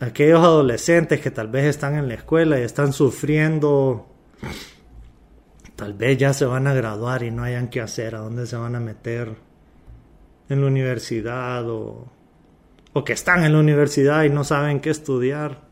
aquellos 0.00 0.40
adolescentes 0.40 1.20
que 1.20 1.30
tal 1.30 1.48
vez 1.48 1.64
están 1.64 1.96
en 1.96 2.08
la 2.08 2.14
escuela 2.14 2.58
y 2.58 2.62
están 2.62 2.92
sufriendo, 2.92 4.06
tal 5.76 5.92
vez 5.92 6.18
ya 6.18 6.32
se 6.32 6.46
van 6.46 6.66
a 6.66 6.74
graduar 6.74 7.22
y 7.22 7.30
no 7.30 7.42
hayan 7.42 7.68
qué 7.68 7.80
hacer, 7.80 8.16
a 8.16 8.20
dónde 8.20 8.46
se 8.46 8.56
van 8.56 8.74
a 8.74 8.80
meter 8.80 9.36
en 10.48 10.60
la 10.60 10.66
universidad 10.66 11.68
o, 11.68 12.06
o 12.92 13.04
que 13.04 13.12
están 13.12 13.44
en 13.44 13.52
la 13.52 13.60
universidad 13.60 14.24
y 14.24 14.30
no 14.30 14.42
saben 14.42 14.80
qué 14.80 14.90
estudiar. 14.90 15.66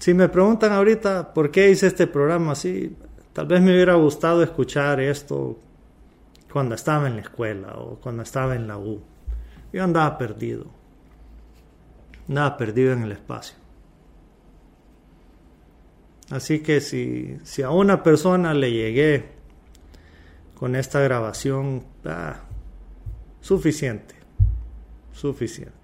Si 0.00 0.14
me 0.14 0.28
preguntan 0.28 0.72
ahorita 0.72 1.32
por 1.32 1.50
qué 1.50 1.70
hice 1.70 1.86
este 1.86 2.06
programa 2.06 2.52
así, 2.52 2.96
tal 3.32 3.46
vez 3.46 3.60
me 3.60 3.72
hubiera 3.72 3.94
gustado 3.94 4.42
escuchar 4.42 4.98
esto 4.98 5.58
cuando 6.50 6.74
estaba 6.74 7.06
en 7.06 7.16
la 7.16 7.22
escuela 7.22 7.74
o 7.76 8.00
cuando 8.00 8.22
estaba 8.22 8.56
en 8.56 8.66
la 8.66 8.78
U. 8.78 9.00
Yo 9.72 9.84
andaba 9.84 10.18
perdido. 10.18 10.66
Andaba 12.28 12.56
perdido 12.56 12.92
en 12.94 13.02
el 13.02 13.12
espacio. 13.12 13.59
Así 16.30 16.60
que 16.60 16.80
si, 16.80 17.38
si 17.42 17.62
a 17.62 17.70
una 17.70 18.02
persona 18.02 18.54
le 18.54 18.70
llegué 18.70 19.24
con 20.54 20.76
esta 20.76 21.00
grabación, 21.00 21.84
ah, 22.04 22.40
suficiente, 23.40 24.14
suficiente. 25.12 25.74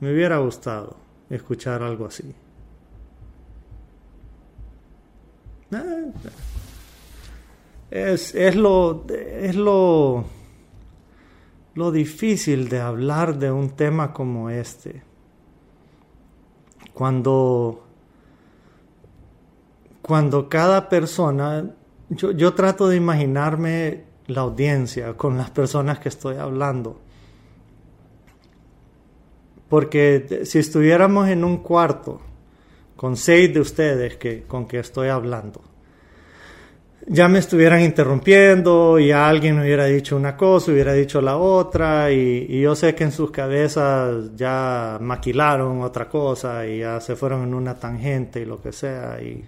Me 0.00 0.12
hubiera 0.12 0.38
gustado 0.38 0.96
escuchar 1.30 1.82
algo 1.82 2.06
así. 2.06 2.34
Ah, 5.72 5.84
es, 7.90 8.34
es 8.34 8.56
lo, 8.56 9.06
es 9.08 9.54
lo 9.54 10.26
lo 11.76 11.92
difícil 11.92 12.70
de 12.70 12.80
hablar 12.80 13.38
de 13.38 13.52
un 13.52 13.70
tema 13.70 14.14
como 14.14 14.48
este. 14.48 15.02
Cuando, 16.94 17.85
cuando 20.06 20.48
cada 20.48 20.88
persona, 20.88 21.68
yo, 22.10 22.30
yo 22.30 22.54
trato 22.54 22.86
de 22.86 22.94
imaginarme 22.94 24.04
la 24.28 24.42
audiencia 24.42 25.14
con 25.14 25.36
las 25.36 25.50
personas 25.50 25.98
que 25.98 26.08
estoy 26.08 26.36
hablando. 26.36 27.00
Porque 29.68 30.44
si 30.44 30.60
estuviéramos 30.60 31.28
en 31.28 31.42
un 31.42 31.56
cuarto 31.56 32.20
con 32.94 33.16
seis 33.16 33.52
de 33.52 33.58
ustedes 33.58 34.16
que, 34.16 34.44
con 34.44 34.68
que 34.68 34.78
estoy 34.78 35.08
hablando, 35.08 35.60
ya 37.08 37.26
me 37.26 37.40
estuvieran 37.40 37.80
interrumpiendo 37.80 39.00
y 39.00 39.10
alguien 39.10 39.58
hubiera 39.58 39.86
dicho 39.86 40.14
una 40.14 40.36
cosa, 40.36 40.70
hubiera 40.70 40.92
dicho 40.92 41.20
la 41.20 41.36
otra 41.36 42.12
y, 42.12 42.60
yo 42.60 42.76
sé 42.76 42.94
que 42.94 43.02
en 43.02 43.10
sus 43.10 43.32
cabezas 43.32 44.36
ya 44.36 44.98
maquilaron 45.00 45.82
otra 45.82 46.08
cosa 46.08 46.64
y 46.64 46.78
ya 46.78 47.00
se 47.00 47.16
fueron 47.16 47.42
en 47.42 47.54
una 47.54 47.74
tangente 47.74 48.42
y 48.42 48.44
lo 48.44 48.62
que 48.62 48.70
sea 48.70 49.20
y, 49.20 49.44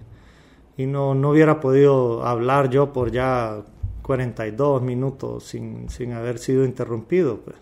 y 0.79 0.85
no, 0.85 1.13
no 1.13 1.31
hubiera 1.31 1.59
podido 1.59 2.25
hablar 2.25 2.69
yo 2.69 2.93
por 2.93 3.11
ya 3.11 3.61
42 4.01 4.81
minutos 4.81 5.43
sin, 5.43 5.89
sin 5.89 6.13
haber 6.13 6.39
sido 6.39 6.63
interrumpido. 6.63 7.41
Pues. 7.41 7.57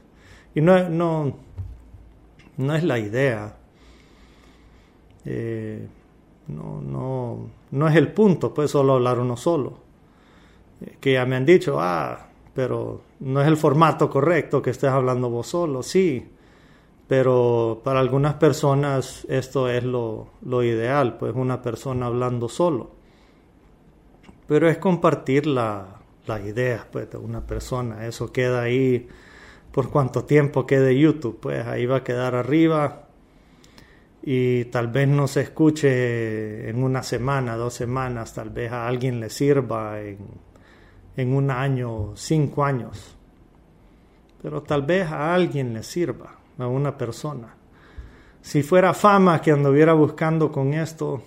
Y 0.54 0.62
no, 0.62 0.88
no, 0.88 1.34
no 2.58 2.76
es 2.76 2.84
la 2.84 3.00
idea. 3.00 3.58
Eh, 5.26 5.88
no, 6.48 6.80
no, 6.80 7.50
no 7.72 7.88
es 7.90 7.96
el 7.96 8.12
punto, 8.12 8.54
pues 8.54 8.70
solo 8.70 8.94
hablar 8.94 9.20
uno 9.20 9.36
solo 9.36 9.88
que 11.00 11.14
ya 11.14 11.26
me 11.26 11.36
han 11.36 11.46
dicho, 11.46 11.78
ah, 11.80 12.28
pero 12.54 13.02
no 13.22 13.42
es 13.42 13.48
el 13.48 13.58
formato 13.58 14.10
correcto 14.10 14.62
que 14.62 14.70
estés 14.70 14.92
hablando 14.92 15.28
vos 15.28 15.48
solo, 15.48 15.82
sí, 15.82 16.24
pero 17.08 17.82
para 17.84 18.00
algunas 18.00 18.36
personas 18.36 19.26
esto 19.28 19.70
es 19.70 19.84
lo, 19.84 20.28
lo 20.44 20.64
ideal, 20.64 21.18
pues 21.18 21.34
una 21.36 21.64
persona 21.64 22.06
hablando 22.06 22.48
solo. 22.48 22.97
Pero 24.48 24.70
es 24.70 24.78
compartir 24.78 25.46
la, 25.48 26.00
las 26.26 26.42
ideas 26.42 26.86
pues, 26.92 27.10
de 27.12 27.18
una 27.18 27.46
persona, 27.46 28.06
eso 28.08 28.32
queda 28.32 28.62
ahí 28.62 29.08
por 29.72 29.90
cuánto 29.90 30.24
tiempo 30.24 30.66
quede 30.66 30.98
YouTube, 30.98 31.40
pues 31.40 31.66
ahí 31.68 31.86
va 31.86 31.98
a 31.98 32.04
quedar 32.04 32.34
arriba 32.34 33.04
y 34.24 34.66
tal 34.66 34.88
vez 34.88 35.08
no 35.08 35.28
se 35.28 35.42
escuche 35.42 36.70
en 36.70 36.84
una 36.84 37.04
semana, 37.04 37.56
dos 37.56 37.74
semanas, 37.74 38.34
tal 38.34 38.50
vez 38.50 38.72
a 38.72 38.88
alguien 38.88 39.20
le 39.20 39.30
sirva 39.30 40.02
en 40.02 40.18
en 41.18 41.34
un 41.34 41.52
año, 41.52 42.16
cinco 42.16 42.64
años. 42.64 43.16
Pero 44.42 44.62
tal 44.62 44.84
vez 44.84 45.12
a 45.12 45.34
alguien 45.34 45.74
le 45.74 45.84
sirva, 45.84 46.36
a 46.58 46.68
una 46.68 46.96
persona. 46.96 47.56
Si 48.40 48.64
fuera 48.64 48.94
fama 48.94 49.42
que 49.42 49.52
anduviera 49.52 49.94
buscando 49.94 50.52
con 50.52 50.74
esto, 50.74 51.22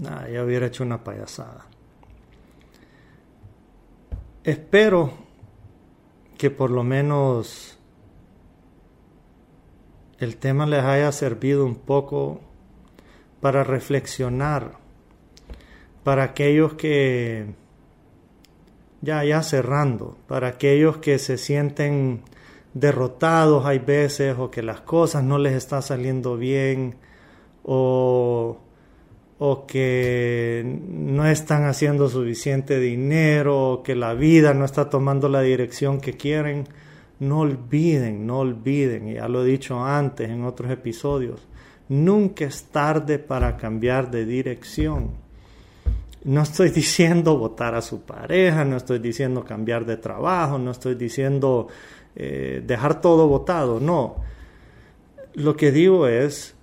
ya 0.00 0.42
hubiera 0.42 0.66
hecho 0.66 0.82
una 0.82 1.04
payasada. 1.04 1.66
Espero 4.46 5.10
que 6.38 6.52
por 6.52 6.70
lo 6.70 6.84
menos 6.84 7.76
el 10.20 10.36
tema 10.36 10.66
les 10.66 10.84
haya 10.84 11.10
servido 11.10 11.66
un 11.66 11.74
poco 11.74 12.40
para 13.40 13.64
reflexionar, 13.64 14.78
para 16.04 16.22
aquellos 16.22 16.74
que 16.74 17.56
ya, 19.00 19.24
ya 19.24 19.42
cerrando, 19.42 20.16
para 20.28 20.46
aquellos 20.46 20.98
que 20.98 21.18
se 21.18 21.38
sienten 21.38 22.22
derrotados 22.72 23.66
hay 23.66 23.80
veces 23.80 24.36
o 24.38 24.52
que 24.52 24.62
las 24.62 24.80
cosas 24.80 25.24
no 25.24 25.38
les 25.38 25.54
están 25.54 25.82
saliendo 25.82 26.36
bien 26.36 26.94
o, 27.64 28.58
o 29.38 29.66
que 29.66 30.80
no 30.88 31.26
están 31.26 31.64
haciendo 31.64 32.08
suficiente 32.08 32.80
dinero 32.80 33.72
o 33.72 33.82
que 33.82 33.94
la 33.94 34.14
vida 34.14 34.54
no 34.54 34.64
está 34.64 34.88
tomando 34.88 35.28
la 35.28 35.42
dirección 35.42 36.00
que 36.00 36.14
quieren, 36.14 36.66
no 37.20 37.40
olviden, 37.40 38.26
no 38.26 38.40
olviden, 38.40 39.14
ya 39.14 39.28
lo 39.28 39.44
he 39.44 39.46
dicho 39.46 39.84
antes 39.84 40.30
en 40.30 40.44
otros 40.44 40.70
episodios, 40.70 41.46
nunca 41.88 42.46
es 42.46 42.64
tarde 42.64 43.18
para 43.18 43.56
cambiar 43.56 44.10
de 44.10 44.24
dirección. 44.24 45.10
No 46.24 46.42
estoy 46.42 46.70
diciendo 46.70 47.36
votar 47.38 47.74
a 47.74 47.82
su 47.82 48.00
pareja, 48.02 48.64
no 48.64 48.76
estoy 48.76 48.98
diciendo 48.98 49.44
cambiar 49.44 49.84
de 49.84 49.98
trabajo, 49.98 50.58
no 50.58 50.70
estoy 50.70 50.94
diciendo 50.94 51.68
eh, 52.16 52.62
dejar 52.66 53.00
todo 53.00 53.28
votado, 53.28 53.80
no. 53.80 54.16
Lo 55.34 55.54
que 55.56 55.70
digo 55.70 56.08
es 56.08 56.54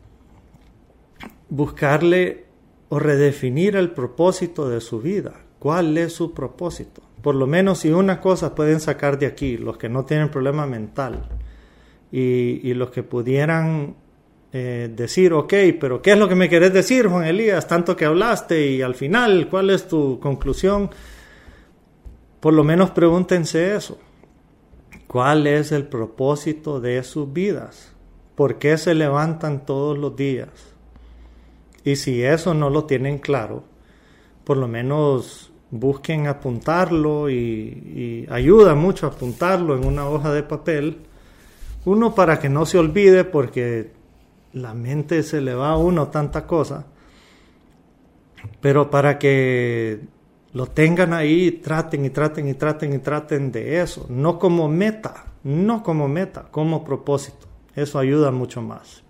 buscarle 1.49 2.42
o 2.93 2.99
redefinir 2.99 3.75
el 3.75 3.89
propósito 3.89 4.69
de 4.69 4.79
su 4.79 5.01
vida. 5.01 5.33
¿Cuál 5.57 5.97
es 5.97 6.13
su 6.13 6.31
propósito? 6.31 7.01
Por 7.23 7.33
lo 7.33 7.47
menos 7.47 7.79
si 7.79 7.89
una 7.89 8.21
cosa 8.21 8.53
pueden 8.53 8.79
sacar 8.79 9.17
de 9.17 9.25
aquí, 9.25 9.57
los 9.57 9.77
que 9.77 9.89
no 9.89 10.05
tienen 10.05 10.29
problema 10.29 10.67
mental 10.67 11.27
y, 12.11 12.71
los 12.75 12.91
que 12.91 13.01
pudieran 13.01 13.95
eh, 14.51 14.91
decir, 14.95 15.33
ok, 15.33 15.53
pero 15.81 16.03
¿qué 16.03 16.11
es 16.11 16.19
lo 16.19 16.29
que 16.29 16.35
me 16.35 16.47
querés 16.47 16.71
decir, 16.71 17.07
Juan 17.07 17.25
Elías? 17.25 17.67
Tanto 17.67 17.95
que 17.95 18.05
hablaste 18.05 18.67
y 18.67 18.83
al 18.83 18.93
final, 18.93 19.47
¿cuál 19.49 19.71
es 19.71 19.87
tu 19.87 20.19
conclusión? 20.19 20.91
Por 22.39 22.53
lo 22.53 22.63
menos 22.63 22.91
pregúntense 22.91 23.75
eso. 23.75 23.97
¿Cuál 25.07 25.47
es 25.47 25.71
el 25.71 25.87
propósito 25.87 26.79
de 26.79 27.01
sus 27.01 27.33
vidas? 27.33 27.91
¿Por 28.35 28.59
qué 28.59 28.77
se 28.77 28.93
levantan 28.93 29.65
todos 29.65 29.97
los 29.97 30.15
días? 30.15 30.72
Y 31.83 31.95
si 31.95 32.23
eso 32.23 32.53
no 32.53 32.69
lo 32.69 32.85
tienen 32.85 33.19
claro, 33.19 33.63
por 34.43 34.57
lo 34.57 34.67
menos 34.67 35.51
busquen 35.71 36.27
apuntarlo 36.27 37.29
y, 37.29 38.27
ayuda 38.29 38.75
mucho 38.75 39.07
apuntarlo 39.07 39.75
en 39.75 39.85
una 39.85 40.07
hoja 40.07 40.31
de 40.31 40.43
papel. 40.43 40.99
Uno 41.85 42.15
para 42.15 42.39
que 42.39 42.47
no 42.47 42.65
se 42.65 42.77
olvide 42.77 43.23
porque 43.23 43.91
la 44.53 44.73
mente 44.73 45.23
se 45.23 45.41
le 45.41 45.55
va 45.55 45.71
a 45.71 45.77
uno 45.77 46.07
tanta 46.07 46.45
cosa, 46.45 46.85
pero 48.61 48.89
para 48.89 49.17
que 49.17 49.99
lo 50.53 50.67
tengan 50.67 51.13
ahí, 51.13 51.51
traten 51.51 52.05
y 52.05 52.11
traten 52.11 52.47
y 52.47 52.53
traten 52.53 52.93
y 52.93 52.99
traten 52.99 53.51
de 53.51 53.81
eso, 53.81 54.05
no 54.09 54.37
como 54.37 54.69
meta, 54.69 55.25
no 55.43 55.81
como 55.81 56.07
meta, 56.07 56.47
como 56.51 56.85
propósito. 56.85 57.47
Eso 57.75 57.97
ayuda 57.97 58.31
mucho 58.31 58.61
más. 58.61 59.03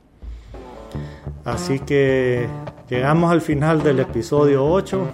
Así 1.46 1.80
que 1.80 2.48
llegamos 2.90 3.32
al 3.32 3.42
final 3.42 3.84
del 3.84 4.00
episodio 4.00 4.66
8. 4.66 5.08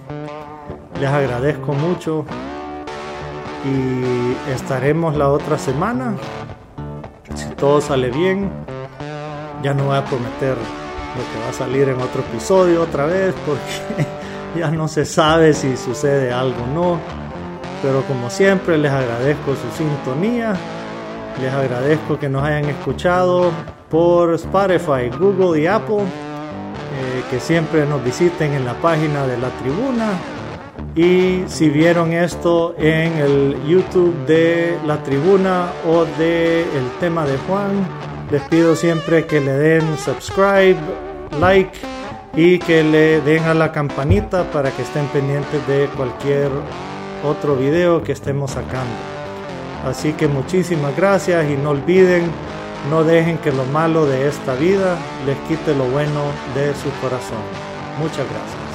Les 1.02 1.10
agradezco 1.10 1.74
mucho 1.74 2.24
y 3.66 4.52
estaremos 4.52 5.16
la 5.18 5.30
otra 5.30 5.58
semana. 5.58 6.16
Si 7.34 7.48
todo 7.56 7.82
sale 7.82 8.12
bien, 8.12 8.50
ya 9.64 9.74
no 9.74 9.86
voy 9.86 9.98
a 9.98 10.06
prometer 10.06 10.56
lo 10.56 11.34
que 11.34 11.44
va 11.44 11.50
a 11.50 11.54
salir 11.54 11.90
en 11.90 12.00
otro 12.00 12.22
episodio 12.22 12.84
otra 12.84 13.08
vez 13.08 13.34
porque 13.46 14.08
ya 14.60 14.70
no 14.70 14.88
se 14.88 15.06
sabe 15.06 15.54
si 15.54 15.76
sucede 15.78 16.32
algo 16.32 16.64
o 16.64 16.68
no. 16.68 17.00
Pero 17.82 18.04
como 18.04 18.30
siempre 18.30 18.78
les 18.78 18.92
agradezco 18.92 19.56
su 19.56 19.78
sintonía. 19.78 20.54
Les 21.42 21.52
agradezco 21.52 22.20
que 22.20 22.30
nos 22.30 22.44
hayan 22.44 22.66
escuchado 22.66 23.52
por 23.90 24.34
Spotify, 24.36 25.10
Google 25.18 25.62
y 25.62 25.68
Apple. 25.68 26.04
Eh, 27.00 27.24
que 27.30 27.40
siempre 27.40 27.86
nos 27.86 28.04
visiten 28.04 28.54
en 28.54 28.66
la 28.66 28.74
página 28.74 29.26
de 29.26 29.38
la 29.38 29.50
tribuna. 29.50 30.20
Y 30.96 31.44
si 31.48 31.70
vieron 31.70 32.12
esto 32.12 32.76
en 32.78 33.14
el 33.18 33.56
YouTube 33.68 34.14
de 34.26 34.78
la 34.86 35.02
tribuna 35.04 35.72
o 35.88 36.06
de 36.18 36.62
el 36.62 36.90
tema 37.00 37.26
de 37.26 37.38
Juan, 37.48 37.88
les 38.32 38.42
pido 38.44 38.76
siempre 38.76 39.26
que 39.26 39.40
le 39.40 39.52
den 39.52 39.98
subscribe, 39.98 40.78
like 41.40 41.72
y 42.36 42.60
que 42.60 42.84
le 42.84 43.22
den 43.22 43.44
a 43.44 43.54
la 43.54 43.72
campanita 43.72 44.44
para 44.52 44.72
que 44.72 44.82
estén 44.82 45.06
pendientes 45.08 45.66
de 45.68 45.88
cualquier 45.96 46.50
otro 47.24 47.56
video 47.56 48.04
que 48.04 48.12
estemos 48.12 48.52
sacando. 48.52 48.96
Así 49.86 50.14
que 50.14 50.28
muchísimas 50.28 50.96
gracias 50.98 51.50
y 51.50 51.56
no 51.56 51.70
olviden, 51.70 52.30
no 52.90 53.04
dejen 53.04 53.38
que 53.40 53.52
lo 53.52 53.66
malo 53.66 54.06
de 54.06 54.28
esta 54.28 54.56
vida 54.56 54.98
les 55.26 55.38
quite 55.48 55.76
lo 55.76 55.86
bueno 55.86 56.24
de 56.56 56.74
su 56.76 56.90
corazón. 57.02 57.44
Muchas 58.00 58.26
gracias. 58.30 58.69